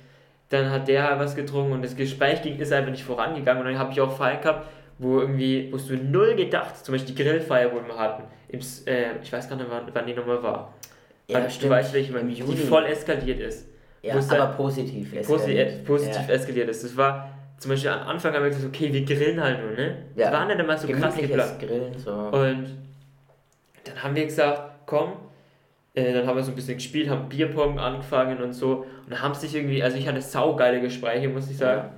dann 0.52 0.70
hat 0.70 0.88
der 0.88 1.10
halt 1.10 1.20
was 1.20 1.36
getrunken 1.36 1.72
und 1.74 1.84
das 1.84 1.96
Gespräch 1.96 2.42
ging, 2.42 2.58
ist 2.60 2.72
einfach 2.74 2.92
nicht 2.92 3.04
vorangegangen 3.04 3.64
und 3.66 3.72
dann 3.72 3.80
habe 3.80 3.92
ich 3.92 4.00
auch 4.02 4.16
Feiern 4.16 4.42
gehabt, 4.42 4.68
wo 5.00 5.20
irgendwie, 5.20 5.72
wo 5.74 5.78
du 5.78 5.96
null 5.96 6.36
gedacht, 6.36 6.86
zum 6.86 6.94
Beispiel 6.94 7.16
die 7.16 7.24
Grillfeier, 7.24 7.72
wo 7.72 7.78
wir 7.86 7.98
hatten, 7.98 8.24
im, 8.50 8.60
äh, 8.86 9.20
ich 9.24 9.32
weiß 9.34 9.50
gar 9.50 9.56
nicht, 9.56 9.68
wann, 9.70 9.86
wann 9.92 10.06
die 10.06 10.14
nochmal 10.14 10.44
war. 10.44 10.74
Ja, 11.28 11.40
Aber 11.40 11.50
stimmt. 11.50 11.72
Du 11.72 11.76
weißt, 11.76 11.94
welche 11.94 12.16
Im 12.18 12.28
die 12.30 12.42
voll 12.58 12.86
eskaliert 12.86 13.40
ist 13.40 13.68
Ja, 14.04 14.14
Wo 14.16 14.20
es 14.20 14.30
aber 14.30 14.38
dann- 14.40 14.58
positiv. 14.58 15.10
positiv, 15.26 15.30
eskaliert. 15.32 15.86
positiv 15.86 16.28
Ja. 16.28 16.34
eskaliert 16.34 16.70
ist. 16.70 16.84
Das 16.84 16.98
war 16.98 17.30
zum 17.58 17.72
Beispiel 17.72 17.92
am 17.92 18.08
Anfang 18.08 18.34
haben 18.34 18.44
wir 18.44 18.50
gesagt, 18.50 18.66
okay, 18.68 18.92
wir 18.92 19.06
grillen 19.06 19.42
halt 19.42 19.60
nur, 19.62 19.72
ne? 19.72 19.96
Ja. 20.16 20.30
Das 20.30 20.34
war 20.40 20.46
nicht 20.48 20.60
immer 20.60 20.78
so 20.78 20.88
krass 20.90 21.16
geplant. 21.16 21.60
Grillen, 21.60 21.98
so. 21.98 22.12
Und 22.12 22.68
dann 23.86 24.04
haben 24.04 24.16
wir 24.16 24.26
gesagt, 24.26 24.62
komm, 24.86 25.14
äh, 25.94 26.14
dann 26.14 26.28
haben 26.28 26.38
wir 26.38 26.44
so 26.44 26.52
ein 26.52 26.56
bisschen 26.56 26.76
gespielt, 26.76 27.10
haben 27.10 27.30
Bierpong 27.30 27.80
angefangen 27.80 28.42
und 28.42 28.54
so 28.54 28.86
und 29.08 29.22
haben 29.22 29.34
sich 29.34 29.56
irgendwie, 29.56 29.84
also 29.84 29.98
ich 29.98 30.08
hatte 30.08 30.22
saugeile 30.22 30.82
Gespräche, 30.82 31.28
muss 31.30 31.50
ich 31.50 31.58
sagen. 31.58 31.90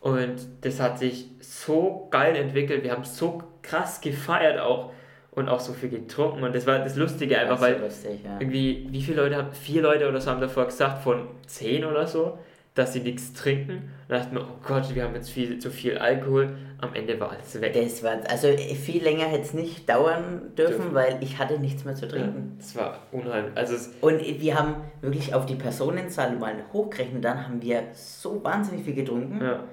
Und 0.00 0.36
das 0.60 0.80
hat 0.80 0.98
sich 0.98 1.26
so 1.40 2.08
geil 2.10 2.36
entwickelt, 2.36 2.84
wir 2.84 2.92
haben 2.92 3.04
so 3.04 3.42
krass 3.62 4.00
gefeiert 4.00 4.60
auch 4.60 4.92
und 5.32 5.48
auch 5.48 5.60
so 5.60 5.72
viel 5.72 5.88
getrunken 5.88 6.42
und 6.42 6.54
das 6.54 6.66
war 6.66 6.78
das 6.78 6.96
Lustige 6.96 7.38
einfach, 7.38 7.56
Ja, 7.56 7.62
weil 7.62 7.80
lustig, 7.80 8.20
ja. 8.24 8.36
irgendwie, 8.40 8.86
wie 8.90 9.02
viele 9.02 9.22
Leute 9.22 9.36
haben, 9.36 9.52
vier 9.52 9.82
Leute 9.82 10.08
oder 10.08 10.20
so 10.20 10.30
haben 10.30 10.40
davor 10.40 10.66
gesagt, 10.66 11.02
von 11.02 11.28
zehn 11.46 11.84
oder 11.84 12.06
so, 12.06 12.38
dass 12.74 12.92
sie 12.92 13.00
nichts 13.00 13.32
trinken. 13.32 13.72
Und 13.72 14.08
da 14.08 14.18
dachten 14.18 14.36
wir, 14.36 14.42
oh 14.42 14.58
Gott, 14.66 14.94
wir 14.94 15.02
haben 15.02 15.14
jetzt 15.14 15.30
viel, 15.30 15.58
zu 15.58 15.70
viel 15.70 15.98
Alkohol. 15.98 16.56
Am 16.80 16.94
Ende 16.94 17.18
war 17.18 17.32
alles 17.32 17.60
weg. 17.60 17.72
Das 17.74 18.02
war, 18.04 18.18
also 18.30 18.48
viel 18.56 19.02
länger 19.02 19.24
hätte 19.24 19.42
es 19.42 19.52
nicht 19.54 19.88
dauern 19.88 20.52
dürfen, 20.56 20.74
Dürfen. 20.76 20.94
weil 20.94 21.18
ich 21.20 21.36
hatte 21.38 21.58
nichts 21.58 21.84
mehr 21.84 21.94
zu 21.96 22.06
Ja, 22.06 22.12
trinken. 22.12 22.54
das 22.58 22.76
war 22.76 22.98
unheimlich. 23.10 23.56
Also 23.56 23.74
Und 24.00 24.20
wir 24.20 24.58
haben 24.58 24.76
wirklich 25.00 25.34
auf 25.34 25.44
die 25.46 25.56
Personenzahl 25.56 26.36
mal 26.36 26.54
hochgerechnet, 26.72 27.24
dann 27.24 27.44
haben 27.44 27.60
wir 27.62 27.82
so 27.94 28.42
wahnsinnig 28.44 28.84
viel 28.84 28.94
getrunken. 28.94 29.40
ja, 29.44 29.64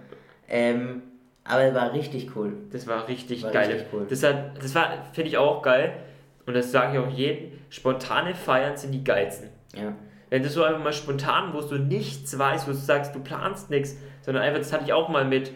Ähm, 0.49 1.03
aber 1.43 1.63
es 1.65 1.75
war 1.75 1.93
richtig 1.93 2.35
cool. 2.35 2.53
das 2.71 2.87
war 2.87 3.07
richtig 3.07 3.43
War 3.43 3.51
geil. 3.51 3.69
richtig 3.69 3.87
cool. 3.93 4.07
Das, 4.09 4.23
hat, 4.23 4.57
das 4.63 4.73
war, 4.73 4.89
finde 5.13 5.29
ich 5.29 5.37
auch 5.37 5.61
geil. 5.61 5.93
Und 6.47 6.55
das 6.55 6.71
sage 6.71 6.93
ich 6.93 6.99
auch 7.03 7.09
jedem. 7.09 7.51
Spontane 7.69 8.33
Feiern 8.35 8.77
sind 8.77 8.91
die 8.91 9.03
geilsten. 9.03 9.49
Ja. 9.75 9.93
Wenn 10.31 10.41
du 10.41 10.49
so 10.49 10.63
einfach 10.63 10.83
mal 10.83 10.93
spontan, 10.93 11.53
wo 11.53 11.61
du 11.61 11.77
nichts 11.77 12.37
weißt, 12.37 12.67
wo 12.67 12.71
du 12.71 12.77
sagst, 12.77 13.13
du 13.13 13.19
planst 13.19 13.69
nichts, 13.69 13.95
sondern 14.21 14.43
einfach, 14.43 14.59
das 14.59 14.73
hatte 14.73 14.85
ich 14.85 14.93
auch 14.93 15.07
mal 15.09 15.23
mit, 15.25 15.51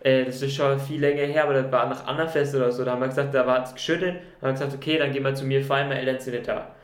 äh, 0.00 0.24
das 0.24 0.42
ist 0.42 0.54
schon 0.54 0.78
viel 0.78 1.00
länger 1.00 1.22
her, 1.22 1.44
aber 1.44 1.54
das 1.54 1.70
war 1.72 1.88
nach 1.88 2.06
Annafest 2.06 2.54
oder 2.54 2.70
so, 2.70 2.84
da 2.84 2.92
haben 2.92 3.00
wir 3.00 3.08
gesagt, 3.08 3.34
da 3.34 3.46
war 3.46 3.62
es 3.62 3.74
geschüttet, 3.74 4.16
haben 4.40 4.48
wir 4.48 4.52
gesagt, 4.52 4.74
okay, 4.74 4.98
dann 4.98 5.12
gehen 5.12 5.24
wir 5.24 5.34
zu 5.34 5.44
mir 5.44 5.58
Eltern 5.60 6.18
sind 6.20 6.34
nicht 6.34 6.48
da. 6.48 6.74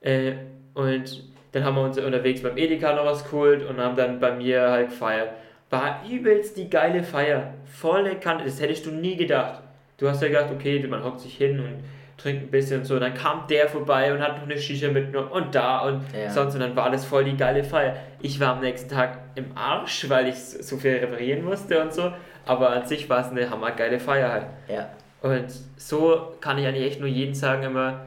Äh, 0.00 0.32
und 0.74 1.24
dann 1.52 1.64
haben 1.64 1.76
wir 1.76 1.82
uns 1.82 1.98
unterwegs 1.98 2.42
beim 2.42 2.56
Edeka 2.56 2.94
noch 2.94 3.06
was 3.06 3.24
geholt 3.24 3.62
und 3.64 3.78
haben 3.78 3.96
dann 3.96 4.18
bei 4.18 4.32
mir 4.32 4.70
halt 4.70 4.90
gefeiert. 4.90 5.30
War 5.70 6.02
übelst 6.08 6.56
die 6.56 6.68
geile 6.68 7.02
Feier. 7.02 7.54
Volle 7.64 8.16
Kante, 8.16 8.44
das 8.44 8.60
hättest 8.60 8.86
du 8.86 8.90
nie 8.90 9.16
gedacht. 9.16 9.60
Du 9.96 10.08
hast 10.08 10.20
ja 10.22 10.28
gedacht, 10.28 10.50
okay, 10.52 10.84
man 10.88 11.04
hockt 11.04 11.20
sich 11.20 11.36
hin 11.36 11.60
und 11.60 11.84
trinkt 12.16 12.44
ein 12.44 12.50
bisschen 12.50 12.80
und 12.80 12.84
so. 12.86 12.98
Dann 12.98 13.14
kam 13.14 13.44
der 13.48 13.68
vorbei 13.68 14.12
und 14.12 14.20
hat 14.20 14.36
noch 14.36 14.44
eine 14.44 14.58
Shisha 14.58 14.88
mitgenommen 14.88 15.30
und 15.30 15.54
da 15.54 15.80
und 15.80 16.02
Ja. 16.12 16.28
sonst. 16.30 16.54
Und 16.54 16.60
dann 16.60 16.74
war 16.76 16.84
alles 16.84 17.04
voll 17.04 17.24
die 17.24 17.36
geile 17.36 17.62
Feier. 17.64 17.96
Ich 18.20 18.38
war 18.40 18.54
am 18.56 18.60
nächsten 18.60 18.88
Tag 18.92 19.18
im 19.36 19.46
Arsch, 19.56 20.08
weil 20.08 20.28
ich 20.28 20.36
so 20.36 20.76
viel 20.76 20.92
reparieren 20.96 21.44
musste 21.44 21.80
und 21.80 21.92
so. 21.92 22.12
Aber 22.46 22.70
an 22.70 22.86
sich 22.86 23.08
war 23.08 23.20
es 23.20 23.30
eine 23.30 23.48
hammergeile 23.50 23.98
Feier 23.98 24.32
halt. 24.32 24.46
Ja. 24.68 24.90
Und 25.22 25.46
so 25.76 26.34
kann 26.40 26.58
ich 26.58 26.66
eigentlich 26.66 26.86
echt 26.86 27.00
nur 27.00 27.08
jeden 27.08 27.34
sagen 27.34 27.62
immer, 27.62 28.06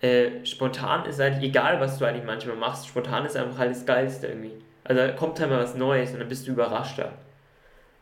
äh, 0.00 0.44
spontan 0.44 1.06
ist 1.06 1.20
eigentlich 1.20 1.50
egal, 1.50 1.80
was 1.80 1.98
du 1.98 2.04
eigentlich 2.04 2.24
manchmal 2.24 2.56
machst. 2.56 2.86
Spontan 2.86 3.24
ist 3.24 3.36
einfach 3.36 3.58
halt 3.58 3.70
das 3.70 3.86
Geilste 3.86 4.28
irgendwie. 4.28 4.52
Also 4.84 5.02
kommt 5.16 5.40
halt 5.40 5.50
mal 5.50 5.58
was 5.58 5.74
Neues 5.74 6.12
und 6.12 6.20
dann 6.20 6.28
bist 6.28 6.46
du 6.46 6.52
überraschter. 6.52 7.12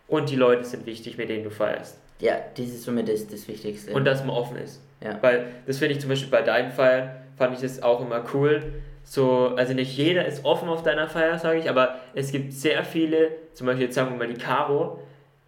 Und 0.09 0.31
die 0.31 0.37
Leute 0.37 0.65
sind 0.65 0.87
wichtig, 0.87 1.19
mit 1.19 1.29
denen 1.29 1.45
du 1.45 1.51
feierst. 1.51 1.99
Ja, 2.21 2.37
das 2.57 2.67
ist 2.67 2.85
somit 2.85 3.09
das, 3.09 3.27
das 3.27 3.49
Wichtigste. 3.49 3.93
Und 3.93 4.05
dass 4.05 4.25
man 4.25 4.31
offen 4.31 4.57
ist. 4.57 4.81
Ja. 5.03 5.19
Weil 5.21 5.47
das 5.67 5.79
finde 5.79 5.95
ich 5.95 6.01
zum 6.01 6.11
Beispiel 6.11 6.31
bei 6.31 6.43
deinen 6.43 6.71
Feiern, 6.71 7.11
fand 7.37 7.55
ich 7.55 7.61
das 7.61 7.83
auch 7.83 8.01
immer 8.01 8.25
cool. 8.35 8.63
So, 9.05 9.55
also 9.57 9.73
nicht 9.73 9.97
jeder 9.97 10.25
ist 10.25 10.45
offen 10.45 10.69
auf 10.69 10.83
deiner 10.83 11.09
Feier, 11.09 11.39
sage 11.39 11.59
ich, 11.59 11.71
aber 11.71 11.97
es 12.15 12.33
gibt 12.33 12.53
sehr 12.53 12.85
viele, 12.85 13.31
zum 13.53 13.67
Beispiel 13.67 13.87
jetzt 13.87 13.95
sagen 13.95 14.11
wir 14.11 14.27
mal 14.27 14.33
die 14.33 14.41
Caro, 14.41 15.01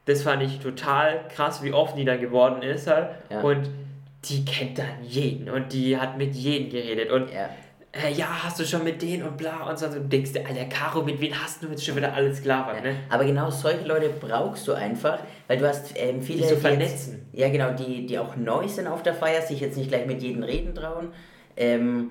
das 0.09 0.23
fand 0.23 0.43
ich 0.43 0.59
total 0.59 1.21
krass, 1.29 1.63
wie 1.63 1.73
offen 1.73 1.97
die 1.99 2.05
dann 2.05 2.21
geworden 2.21 2.63
ist 2.63 2.87
halt. 2.89 3.11
Ja. 3.31 3.41
Und 3.43 3.71
die 4.25 4.45
kennt 4.45 4.79
dann 4.79 5.05
jeden 5.05 5.49
und 5.49 5.73
die 5.73 5.97
hat 5.97 6.19
mit 6.19 6.35
jedem 6.35 6.71
geredet. 6.71 7.13
Und 7.13 7.31
ja. 7.33 7.49
äh, 7.93 8.13
ja, 8.13 8.27
hast 8.43 8.59
du 8.59 8.65
schon 8.65 8.83
mit 8.83 9.01
denen 9.01 9.23
und 9.23 9.37
bla 9.37 9.69
und 9.69 9.79
so. 9.79 9.87
Und 9.87 9.95
du 9.95 10.01
denkst 10.01 10.33
dir, 10.33 10.45
Alter, 10.47 10.65
Caro, 10.65 11.03
mit 11.03 11.21
wem 11.21 11.33
hast 11.41 11.63
du 11.63 11.69
jetzt 11.69 11.85
schon 11.87 11.95
wieder 11.97 12.13
alles 12.13 12.43
klar, 12.43 12.75
Ja, 12.75 12.81
ne? 12.81 12.97
Aber 13.11 13.25
genau 13.25 13.49
solche 13.51 13.85
Leute 13.87 14.09
brauchst 14.21 14.67
du 14.67 14.73
einfach, 14.73 15.21
weil 15.47 15.59
du 15.59 15.69
hast 15.69 15.93
ähm, 15.97 16.21
viele, 16.21 16.39
Die 16.39 16.45
so 16.45 16.51
jetzt- 16.55 16.63
vernetzen. 16.63 17.29
ja, 17.33 17.49
genau, 17.49 17.71
die, 17.71 18.07
die 18.07 18.19
auch 18.19 18.35
neu 18.35 18.67
sind 18.67 18.89
auf 18.89 19.03
der 19.05 19.15
Feier, 19.15 19.41
sich 19.43 19.61
jetzt 19.61 19.77
nicht 19.79 19.89
gleich 19.91 20.07
mit 20.07 20.21
jedem 20.23 20.43
reden 20.43 20.75
trauen. 20.75 21.09
Ähm, 21.57 22.11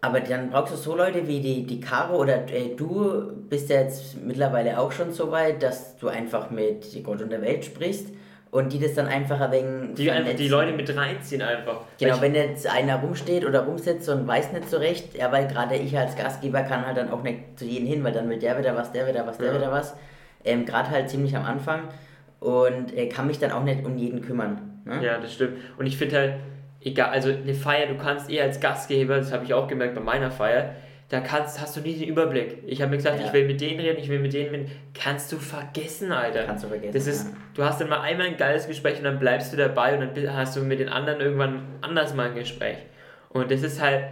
aber 0.00 0.20
dann 0.20 0.50
brauchst 0.50 0.72
du 0.72 0.76
so 0.76 0.96
Leute 0.96 1.26
wie 1.26 1.40
die, 1.40 1.66
die 1.66 1.80
Caro 1.80 2.16
oder 2.18 2.48
äh, 2.52 2.74
du 2.76 3.32
bist 3.48 3.68
ja 3.70 3.80
jetzt 3.80 4.16
mittlerweile 4.24 4.78
auch 4.78 4.92
schon 4.92 5.12
so 5.12 5.30
weit, 5.30 5.62
dass 5.62 5.96
du 5.96 6.08
einfach 6.08 6.50
mit 6.50 6.86
Gott 7.04 7.20
und 7.22 7.30
der 7.30 7.42
Welt 7.42 7.64
sprichst 7.64 8.08
und 8.50 8.72
die 8.72 8.78
das 8.78 8.94
dann 8.94 9.06
einfach 9.08 9.40
ein 9.40 9.50
wenig 9.52 9.94
Die 9.96 10.10
einfach 10.10 10.34
die. 10.34 10.48
Leute 10.48 10.72
mit 10.72 10.94
reinziehen 10.96 11.42
einfach. 11.42 11.80
Genau, 11.98 12.14
Weil 12.14 12.22
wenn 12.22 12.34
jetzt 12.34 12.66
einer 12.66 12.96
rumsteht 12.96 13.44
oder 13.44 13.60
rumsitzt 13.64 14.08
und 14.08 14.26
weiß 14.26 14.52
nicht 14.52 14.70
so 14.70 14.76
recht, 14.78 15.16
ja, 15.16 15.30
weil 15.32 15.48
gerade 15.48 15.76
ich 15.76 15.98
als 15.98 16.16
Gastgeber 16.16 16.62
kann 16.62 16.86
halt 16.86 16.96
dann 16.96 17.10
auch 17.10 17.22
nicht 17.22 17.58
zu 17.58 17.64
jedem 17.64 17.86
hin, 17.88 18.04
weil 18.04 18.12
dann 18.12 18.28
will 18.30 18.38
der 18.38 18.58
wieder 18.58 18.74
was, 18.76 18.92
der 18.92 19.06
wieder 19.08 19.26
was, 19.26 19.38
der 19.38 19.48
Ja. 19.52 19.54
wieder 19.58 19.70
was. 19.72 19.94
Ähm, 20.44 20.64
gerade 20.64 20.90
halt 20.90 21.10
ziemlich 21.10 21.36
am 21.36 21.44
Anfang 21.44 21.80
und 22.40 22.96
äh, 22.96 23.08
kann 23.08 23.26
mich 23.26 23.38
dann 23.38 23.50
auch 23.50 23.64
nicht 23.64 23.84
um 23.84 23.96
jeden 23.98 24.22
kümmern. 24.22 24.80
Ne? 24.84 25.04
ja, 25.04 25.18
das 25.18 25.34
stimmt. 25.34 25.58
Und 25.76 25.86
ich 25.86 25.98
finde 25.98 26.16
halt, 26.16 26.34
egal, 26.82 27.10
also 27.10 27.30
eine 27.30 27.54
Feier, 27.54 27.86
du 27.86 27.96
kannst 27.96 28.30
eher 28.30 28.44
als 28.44 28.60
Gastgeber, 28.60 29.16
das 29.16 29.32
habe 29.32 29.44
ich 29.44 29.54
auch 29.54 29.68
gemerkt 29.68 29.94
bei 29.94 30.00
meiner 30.00 30.30
Feier, 30.30 30.74
da 31.08 31.20
kannst, 31.20 31.58
hast 31.60 31.74
du 31.74 31.80
nie 31.80 31.94
den 31.94 32.08
Überblick. 32.08 32.58
Ich 32.66 32.82
habe 32.82 32.90
mir 32.90 32.98
gesagt, 32.98 33.18
Ja. 33.18 33.26
ich 33.26 33.32
will 33.32 33.46
mit 33.46 33.60
denen 33.62 33.80
reden, 33.80 33.98
ich 33.98 34.10
will 34.10 34.18
mit 34.18 34.34
denen 34.34 34.50
reden. 34.50 34.70
Kannst 34.92 35.32
du 35.32 35.36
vergessen, 35.36 36.12
Alter. 36.12 36.44
Kannst 36.44 36.64
du 36.64 36.68
vergessen. 36.68 36.92
Das 36.92 37.06
ist, 37.06 37.28
ja. 37.28 37.36
du 37.54 37.64
hast 37.64 37.80
dann 37.80 37.88
mal 37.88 38.02
einmal 38.02 38.26
ein 38.26 38.36
geiles 38.36 38.66
Gespräch 38.66 38.98
und 38.98 39.04
dann 39.04 39.18
bleibst 39.18 39.50
du 39.52 39.56
dabei 39.56 39.96
und 39.96 40.16
dann 40.16 40.36
hast 40.36 40.54
du 40.54 40.60
mit 40.60 40.80
den 40.80 40.90
anderen 40.90 41.20
irgendwann 41.20 41.62
anders 41.80 42.14
mal 42.14 42.28
ein 42.28 42.34
Gespräch. 42.34 42.76
Und 43.30 43.50
das 43.50 43.62
ist 43.62 43.80
halt, 43.80 44.04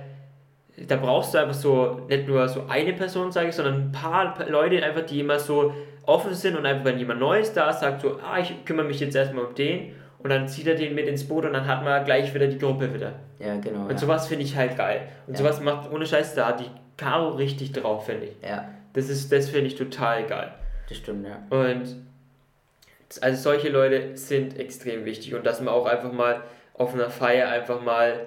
da 0.88 0.96
brauchst 0.96 1.34
du 1.34 1.38
einfach 1.38 1.54
so, 1.54 2.00
nicht 2.08 2.28
nur 2.28 2.48
so 2.48 2.64
eine 2.66 2.94
Person, 2.94 3.30
sage 3.30 3.48
ich, 3.48 3.54
sondern 3.54 3.74
ein 3.74 3.92
paar 3.92 4.34
Leute 4.48 4.82
einfach, 4.82 5.02
die 5.02 5.20
immer 5.20 5.38
so 5.38 5.74
offen 6.06 6.32
sind 6.32 6.56
und 6.56 6.64
einfach, 6.64 6.86
wenn 6.86 6.98
jemand 6.98 7.20
Neues 7.20 7.52
da 7.52 7.68
ist, 7.68 7.80
sagt 7.80 8.00
so, 8.02 8.18
ah, 8.22 8.38
ich 8.40 8.64
kümmere 8.64 8.86
mich 8.86 9.00
jetzt 9.00 9.16
erstmal 9.16 9.44
um 9.44 9.54
den 9.54 9.92
und 10.26 10.30
dann 10.30 10.48
zieht 10.48 10.66
er 10.66 10.74
den 10.74 10.94
mit 10.96 11.06
ins 11.06 11.22
Boot 11.28 11.44
und 11.44 11.52
dann 11.52 11.66
hat 11.68 11.84
man 11.84 12.04
gleich 12.04 12.34
wieder 12.34 12.48
die 12.48 12.58
Gruppe 12.58 12.92
wieder. 12.92 13.12
ja, 13.38 13.56
genau. 13.60 13.82
Und 13.84 13.92
ja. 13.92 13.98
sowas 13.98 14.26
finde 14.26 14.44
ich 14.44 14.56
halt 14.56 14.76
geil. 14.76 15.02
Und 15.28 15.34
Ja. 15.34 15.38
sowas 15.38 15.60
macht 15.60 15.90
ohne 15.92 16.04
Scheiß 16.04 16.34
da 16.34 16.50
die 16.52 16.68
Caro 16.96 17.30
richtig 17.30 17.70
drauf, 17.72 18.06
finde 18.06 18.26
ich. 18.26 18.32
ja, 18.42 18.68
Das 18.92 19.08
ist, 19.08 19.30
das 19.30 19.48
finde 19.50 19.68
ich 19.68 19.76
total 19.76 20.26
geil. 20.26 20.52
das 20.88 20.98
stimmt, 20.98 21.26
ja. 21.26 21.38
Und 21.50 21.94
also 23.20 23.40
solche 23.40 23.68
Leute 23.68 24.16
sind 24.16 24.58
extrem 24.58 25.04
wichtig 25.04 25.34
und 25.36 25.46
dass 25.46 25.60
man 25.60 25.72
auch 25.72 25.86
einfach 25.86 26.10
mal 26.12 26.42
auf 26.74 26.92
einer 26.92 27.08
Feier 27.08 27.48
einfach 27.48 27.80
mal 27.80 28.26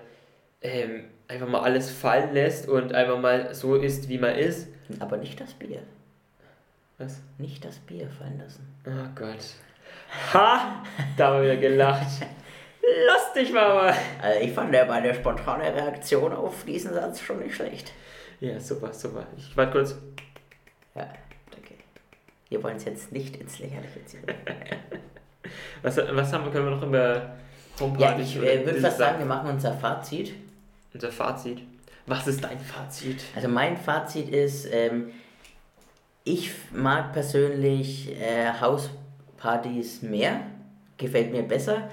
ähm, 0.62 1.04
einfach 1.28 1.48
mal 1.48 1.62
alles 1.62 1.92
fallen 1.92 2.34
lässt 2.34 2.68
und 2.70 2.94
einfach 2.94 3.20
mal 3.20 3.54
so 3.54 3.76
ist, 3.76 4.08
wie 4.10 4.18
man 4.18 4.36
ist. 4.36 4.68
Aber 5.00 5.18
nicht 5.18 5.40
das 5.42 5.54
Bier. 5.54 5.82
Was? 6.98 7.22
Nicht 7.38 7.64
das 7.66 7.78
Bier 7.80 8.10
fallen 8.10 8.40
lassen. 8.40 8.66
Oh 8.88 9.10
Gott. 9.16 9.38
Ha! 10.34 10.84
Da 11.18 11.28
haben 11.28 11.44
wir 11.44 11.58
gelacht. 11.58 12.08
Lustig, 13.08 13.54
Mama! 13.54 13.94
Also 14.22 14.40
ich 14.42 14.52
fand 14.52 14.74
ja 14.74 14.86
meine 14.86 15.14
spontane 15.14 15.74
Reaktion 15.74 16.34
auf 16.34 16.64
diesen 16.66 16.94
Satz 16.94 17.22
schon 17.22 17.40
nicht 17.40 17.56
schlecht. 17.56 17.92
Ja, 18.40 18.60
super, 18.60 18.94
super. 18.94 19.28
Ich 19.38 19.56
warte 19.56 19.72
kurz. 19.72 19.92
Ja, 20.96 21.08
danke. 21.52 21.76
Wir 22.50 22.64
wollen 22.64 22.78
es 22.78 22.86
jetzt 22.86 23.12
nicht 23.12 23.36
ins 23.38 23.60
Lächerliche 23.60 24.06
ziehen. 24.06 24.24
Was, 25.82 25.98
was 25.98 26.34
haben 26.34 26.46
wir, 26.46 26.52
können 26.52 26.66
wir 26.66 26.76
noch 26.76 26.84
über 26.84 27.16
Ja, 27.16 27.32
Homeparty 27.80 28.22
ich 28.22 28.36
äh, 28.38 28.66
würde 28.66 28.82
fast 28.82 28.98
sagen, 28.98 29.20
wir 29.20 29.26
machen 29.26 29.50
unser 29.50 29.74
Fazit. 29.74 30.34
Unser 30.94 31.12
Fazit. 31.12 31.62
Was 32.06 32.28
ist 32.28 32.44
dein 32.44 32.60
Fazit? 32.60 33.24
Also 33.36 33.48
mein 33.48 33.78
Fazit 33.78 34.30
ist, 34.30 34.68
ähm, 34.72 35.12
ich 36.24 36.52
mag 36.72 37.14
persönlich 37.14 38.12
äh, 38.20 38.52
Hauspartys 39.40 40.02
mehr, 40.02 40.42
gefällt 40.98 41.32
mir 41.32 41.44
besser, 41.44 41.90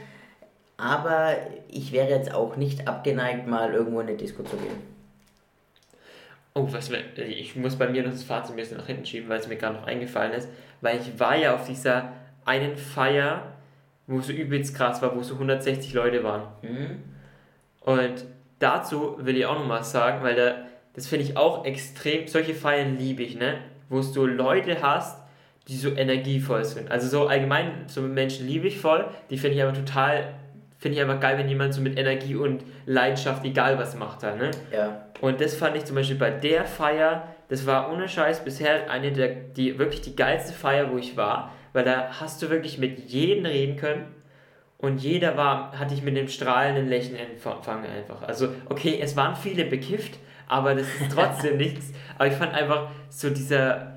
aber 0.76 1.36
ich 1.68 1.92
wäre 1.92 2.10
jetzt 2.10 2.34
auch 2.34 2.56
nicht 2.56 2.86
abgeneigt, 2.86 3.46
mal 3.46 3.72
irgendwo 3.72 4.00
in 4.00 4.08
eine 4.08 4.16
Disco 4.16 4.42
zu 4.42 4.56
gehen. 4.56 4.96
Oh, 6.54 6.66
was 6.70 6.90
ich 6.90 7.56
muss 7.56 7.76
bei 7.76 7.88
mir 7.88 8.02
noch 8.02 8.10
das 8.10 8.22
Fazit 8.22 8.52
ein 8.52 8.56
bisschen 8.56 8.78
nach 8.78 8.86
hinten 8.86 9.04
schieben, 9.04 9.28
weil 9.28 9.38
es 9.38 9.48
mir 9.48 9.56
gerade 9.56 9.74
noch 9.74 9.86
eingefallen 9.86 10.32
ist, 10.32 10.48
weil 10.80 10.98
ich 11.00 11.18
war 11.20 11.36
ja 11.36 11.54
auf 11.54 11.66
dieser 11.66 12.12
einen 12.44 12.76
Feier, 12.76 13.52
wo 14.06 14.18
es 14.18 14.26
so 14.26 14.32
übelst 14.32 14.74
krass 14.74 15.02
war, 15.02 15.14
wo 15.14 15.22
so 15.22 15.34
160 15.34 15.92
Leute 15.92 16.24
waren. 16.24 16.48
Hm? 16.62 17.02
Und 17.80 18.24
dazu 18.58 19.16
will 19.18 19.36
ich 19.36 19.46
auch 19.46 19.58
noch 19.58 19.66
mal 19.66 19.84
sagen, 19.84 20.22
weil 20.24 20.34
da, 20.34 20.54
das 20.94 21.06
finde 21.06 21.26
ich 21.26 21.36
auch 21.36 21.64
extrem, 21.64 22.26
solche 22.26 22.54
Feiern 22.54 22.96
liebe 22.96 23.22
ich, 23.22 23.36
ne? 23.36 23.58
Wo 23.88 24.00
du 24.00 24.26
Leute 24.26 24.80
hast, 24.80 25.25
die 25.68 25.76
so 25.76 25.90
energievoll 25.90 26.64
sind. 26.64 26.90
Also 26.90 27.08
so 27.08 27.26
allgemein, 27.26 27.84
so 27.88 28.00
Menschen 28.02 28.46
liebe 28.46 28.68
ich 28.68 28.78
voll, 28.78 29.06
die 29.30 29.38
finde 29.38 29.56
ich 29.56 29.62
aber 29.62 29.74
total, 29.74 30.34
finde 30.78 30.96
ich 30.96 31.02
einfach 31.02 31.20
geil, 31.20 31.38
wenn 31.38 31.48
jemand 31.48 31.74
so 31.74 31.80
mit 31.80 31.98
Energie 31.98 32.36
und 32.36 32.62
Leidenschaft, 32.86 33.44
egal 33.44 33.78
was 33.78 33.96
macht 33.96 34.22
halt, 34.22 34.38
ne? 34.38 34.50
Ja, 34.72 35.06
Und 35.20 35.40
das 35.40 35.56
fand 35.56 35.76
ich 35.76 35.84
zum 35.84 35.96
Beispiel 35.96 36.16
bei 36.16 36.30
der 36.30 36.64
Feier, 36.64 37.28
das 37.48 37.66
war 37.66 37.92
ohne 37.92 38.08
Scheiß 38.08 38.44
bisher 38.44 38.90
eine 38.90 39.12
der, 39.12 39.28
die 39.28 39.78
wirklich 39.78 40.02
die 40.02 40.14
geilste 40.14 40.52
Feier, 40.52 40.92
wo 40.92 40.98
ich 40.98 41.16
war, 41.16 41.52
weil 41.72 41.84
da 41.84 42.10
hast 42.20 42.42
du 42.42 42.50
wirklich 42.50 42.78
mit 42.78 42.98
jedem 43.10 43.46
reden 43.46 43.76
können 43.76 44.06
und 44.78 44.98
jeder 45.02 45.36
war, 45.36 45.76
hatte 45.78 45.94
ich 45.94 46.02
mit 46.02 46.16
dem 46.16 46.28
strahlenden 46.28 46.88
Lächeln 46.88 47.16
empfangen 47.16 47.86
einfach. 47.86 48.22
Also, 48.22 48.48
okay, 48.68 48.98
es 49.00 49.16
waren 49.16 49.34
viele 49.34 49.64
bekifft, 49.64 50.18
aber 50.46 50.74
das 50.74 50.86
ist 50.86 51.12
trotzdem 51.12 51.56
nichts. 51.56 51.92
Aber 52.16 52.28
ich 52.28 52.34
fand 52.34 52.52
einfach 52.54 52.90
so 53.08 53.30
dieser, 53.30 53.95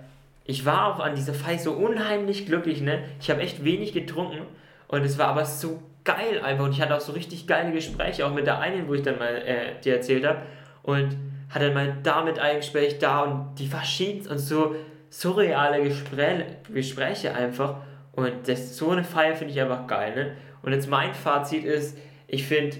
ich 0.49 0.65
war 0.65 0.87
auch 0.87 0.99
an 0.99 1.13
dieser 1.13 1.35
Feier 1.35 1.59
so 1.59 1.73
unheimlich 1.73 2.47
glücklich, 2.47 2.81
ne? 2.81 3.03
Ich 3.21 3.29
habe 3.29 3.41
echt 3.41 3.63
wenig 3.63 3.93
getrunken 3.93 4.41
und 4.87 5.05
es 5.05 5.19
war 5.19 5.27
aber 5.27 5.45
so 5.45 5.79
geil 6.03 6.41
einfach 6.43 6.65
und 6.65 6.71
ich 6.71 6.81
hatte 6.81 6.95
auch 6.95 7.01
so 7.01 7.11
richtig 7.11 7.45
geile 7.45 7.71
Gespräche, 7.71 8.25
auch 8.25 8.33
mit 8.33 8.47
der 8.47 8.57
einen, 8.57 8.87
wo 8.87 8.95
ich 8.95 9.03
dann 9.03 9.19
mal 9.19 9.35
äh, 9.35 9.79
dir 9.83 9.97
erzählt 9.97 10.25
habe 10.25 10.41
und 10.81 11.15
hatte 11.51 11.65
dann 11.65 11.75
mal 11.75 11.97
damit 12.01 12.39
ein 12.39 12.57
Gespräch 12.57 12.97
da 12.97 13.21
und 13.21 13.59
die 13.59 13.67
verschiedensten 13.67 14.31
und 14.31 14.39
so 14.39 14.75
surreale 15.11 15.83
Gespräche, 15.83 16.47
Gespräche 16.73 17.35
einfach 17.35 17.75
und 18.13 18.31
das, 18.47 18.75
so 18.75 18.89
eine 18.89 19.03
Feier 19.03 19.35
finde 19.35 19.53
ich 19.53 19.61
einfach 19.61 19.85
geil, 19.85 20.15
ne? 20.15 20.31
Und 20.63 20.73
jetzt 20.73 20.89
mein 20.89 21.13
Fazit 21.13 21.63
ist, 21.63 21.95
ich 22.25 22.47
finde, 22.47 22.77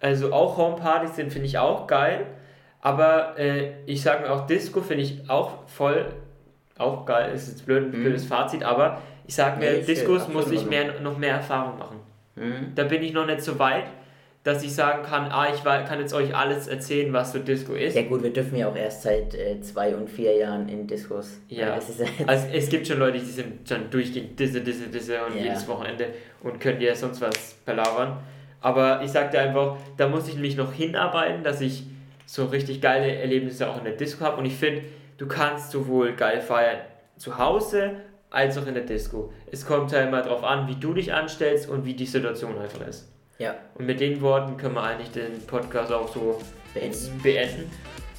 also 0.00 0.34
auch 0.34 0.58
Homepartys 0.58 1.16
sind, 1.16 1.32
finde 1.32 1.46
ich 1.46 1.56
auch 1.56 1.86
geil, 1.86 2.26
aber 2.82 3.38
äh, 3.38 3.72
ich 3.86 4.02
sage 4.02 4.24
mir 4.24 4.34
auch 4.34 4.46
Disco 4.46 4.82
finde 4.82 5.04
ich 5.04 5.30
auch 5.30 5.66
voll, 5.66 6.12
auch 6.78 7.06
geil, 7.06 7.32
ist 7.34 7.48
jetzt 7.48 7.66
blöd, 7.66 7.84
ein 7.92 7.98
Mhm. 8.00 8.02
blödes 8.04 8.26
Fazit, 8.26 8.62
aber 8.62 9.00
ich 9.26 9.34
sage 9.34 9.58
mir, 9.58 9.72
Nee, 9.72 9.80
absolut 9.80 10.32
muss 10.32 10.50
ich 10.50 10.64
mehr, 10.66 11.00
noch 11.00 11.16
mehr 11.18 11.34
Erfahrung 11.34 11.78
machen. 11.78 12.00
hm? 12.36 12.72
Da 12.74 12.84
bin 12.84 13.02
ich 13.02 13.12
noch 13.12 13.26
nicht 13.26 13.40
so 13.42 13.58
weit, 13.58 13.84
dass 14.44 14.62
ich 14.62 14.72
sagen 14.72 15.02
kann, 15.02 15.24
ah, 15.32 15.48
ich 15.52 15.64
kann 15.64 15.98
jetzt 15.98 16.14
euch 16.14 16.32
alles 16.36 16.68
erzählen, 16.68 17.12
was 17.12 17.32
so 17.32 17.40
Disco 17.40 17.72
ist. 17.72 17.96
ja 17.96 18.02
gut, 18.02 18.22
wir 18.22 18.32
dürfen 18.32 18.56
ja 18.56 18.68
auch 18.68 18.76
erst 18.76 19.02
seit 19.02 19.34
äh, 19.34 19.60
zwei 19.60 19.96
und 19.96 20.08
vier 20.08 20.36
Jahren 20.36 20.68
in 20.68 20.86
Discos. 20.86 21.40
Ja. 21.48 21.74
Es 21.76 21.88
ist 21.88 21.98
ja 22.00 22.06
Also 22.28 22.46
es 22.52 22.68
gibt 22.68 22.86
schon 22.86 23.00
Leute, 23.00 23.18
die 23.18 23.24
sind 23.24 23.68
dann 23.68 23.90
durchgehend 23.90 24.38
diese, 24.38 24.60
diese, 24.60 24.86
diese 24.86 25.24
und 25.24 25.34
Ja. 25.36 25.42
jedes 25.46 25.66
Wochenende 25.66 26.06
und 26.44 26.60
können 26.60 26.78
dir 26.78 26.94
sonst 26.94 27.20
was 27.20 27.54
palavern. 27.64 28.18
Aber 28.60 29.00
ich 29.02 29.10
sag 29.10 29.32
dir 29.32 29.40
einfach, 29.40 29.76
da 29.96 30.08
muss 30.08 30.28
ich 30.28 30.36
mich 30.36 30.56
noch 30.56 30.72
hinarbeiten, 30.72 31.42
dass 31.42 31.60
ich 31.60 31.82
so 32.24 32.44
richtig 32.46 32.80
geile 32.80 33.16
Erlebnisse 33.16 33.68
auch 33.68 33.78
in 33.78 33.84
der 33.84 33.94
Disco 33.94 34.24
habe. 34.24 34.36
Und 34.36 34.44
ich 34.46 34.54
finde, 34.54 34.82
du 35.18 35.26
kannst 35.26 35.70
sowohl 35.70 36.12
geil 36.14 36.40
feiern 36.40 36.78
zu 37.16 37.38
Hause 37.38 37.92
als 38.30 38.58
auch 38.58 38.66
in 38.66 38.74
der 38.74 38.84
Disco. 38.84 39.32
Es 39.50 39.64
kommt 39.64 39.92
ja 39.92 40.02
immer 40.02 40.22
darauf 40.22 40.44
an, 40.44 40.66
wie 40.68 40.74
du 40.76 40.92
dich 40.92 41.12
anstellst 41.12 41.68
und 41.68 41.84
wie 41.84 41.94
die 41.94 42.06
Situation 42.06 42.58
einfach 42.58 42.86
ist. 42.86 43.08
ja, 43.38 43.54
Und 43.74 43.86
mit 43.86 44.00
den 44.00 44.20
Worten 44.20 44.56
können 44.56 44.74
wir 44.74 44.82
eigentlich 44.82 45.10
den 45.10 45.40
Podcast 45.46 45.92
auch 45.92 46.12
so 46.12 46.40
beenden. 46.74 47.20
beenden. 47.22 47.70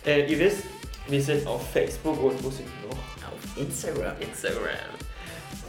Äh, 0.06 0.26
ihr 0.32 0.40
wisst, 0.40 0.64
wir 1.08 1.22
sind 1.22 1.46
auf 1.46 1.70
Facebook 1.72 2.22
und 2.24 2.44
wo 2.44 2.50
sind 2.50 2.68
wir 2.82 2.90
noch? 2.90 2.98
Auf 2.98 3.58
Instagram. 3.58 4.16
Instagram. 4.20 4.72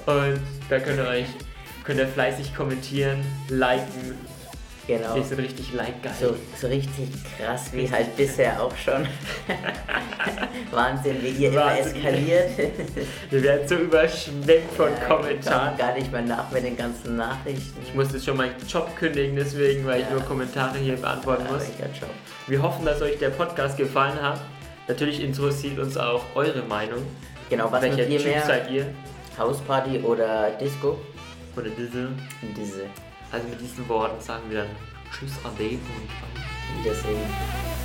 Und 0.06 0.40
da 0.70 0.78
könnt 0.78 0.98
ihr 0.98 1.06
euch 1.08 1.26
könnt 1.84 2.00
ihr 2.00 2.06
fleißig 2.06 2.54
kommentieren, 2.54 3.24
liken, 3.48 4.14
Genau. 4.88 5.14
Wir 5.14 5.22
sind 5.22 5.38
richtig 5.38 5.72
like 5.74 6.02
geil. 6.02 6.12
So, 6.18 6.34
so 6.58 6.66
richtig 6.66 7.10
krass 7.38 7.70
wie 7.74 7.88
halt 7.90 8.16
bisher 8.16 8.60
auch 8.60 8.74
schon. 8.74 9.06
Wahnsinn, 10.72 11.16
wie 11.22 11.28
ihr 11.28 11.50
immer 11.52 11.66
Wahnsinn. 11.66 11.96
eskaliert. 11.96 12.50
Wir 13.30 13.42
werden 13.42 13.68
so 13.68 13.74
überschwemmt 13.76 14.72
von 14.76 14.88
Ja, 14.90 15.04
Kommentaren. 15.06 15.66
kommt 15.68 15.78
Gar 15.78 15.94
nicht 15.94 16.10
mehr 16.10 16.22
nach 16.22 16.50
mit 16.50 16.64
den 16.64 16.76
ganzen 16.76 17.16
Nachrichten. 17.16 17.78
Ich 17.86 17.94
muss 17.94 18.12
jetzt 18.12 18.24
schon 18.24 18.38
meinen 18.38 18.54
Job 18.66 18.94
kündigen, 18.96 19.36
deswegen, 19.36 19.86
weil 19.86 20.00
ich 20.00 20.06
Ja. 20.06 20.14
nur 20.14 20.22
Kommentare 20.22 20.78
hier 20.78 20.96
beantworten 20.96 21.44
Ja, 21.46 21.52
muss. 21.52 21.64
Wir 22.46 22.62
hoffen, 22.62 22.84
dass 22.86 23.02
euch 23.02 23.18
der 23.18 23.30
Podcast 23.30 23.76
gefallen 23.76 24.20
hat. 24.22 24.40
Natürlich 24.88 25.22
interessiert 25.22 25.78
uns 25.78 25.98
auch 25.98 26.24
eure 26.34 26.62
Meinung. 26.62 27.02
Genau, 27.50 27.70
was 27.70 27.82
Welcher 27.82 28.06
dir 28.06 28.18
Typ 28.18 28.26
mehr? 28.26 28.42
seid 28.46 28.70
ihr? 28.70 28.86
Hausparty 29.38 29.98
oder 30.00 30.50
Disco? 30.58 30.98
Oder 31.56 31.68
diese? 31.76 32.08
Diese 32.56 32.84
Also 33.30 33.46
mit 33.48 33.60
diesen 33.60 33.86
Worten 33.88 34.20
sagen 34.20 34.44
wir 34.48 34.62
dann 34.62 34.70
Tschüss, 35.12 35.32
Ade 35.44 35.70
und 35.70 36.82
Wiedersehen. 36.84 37.77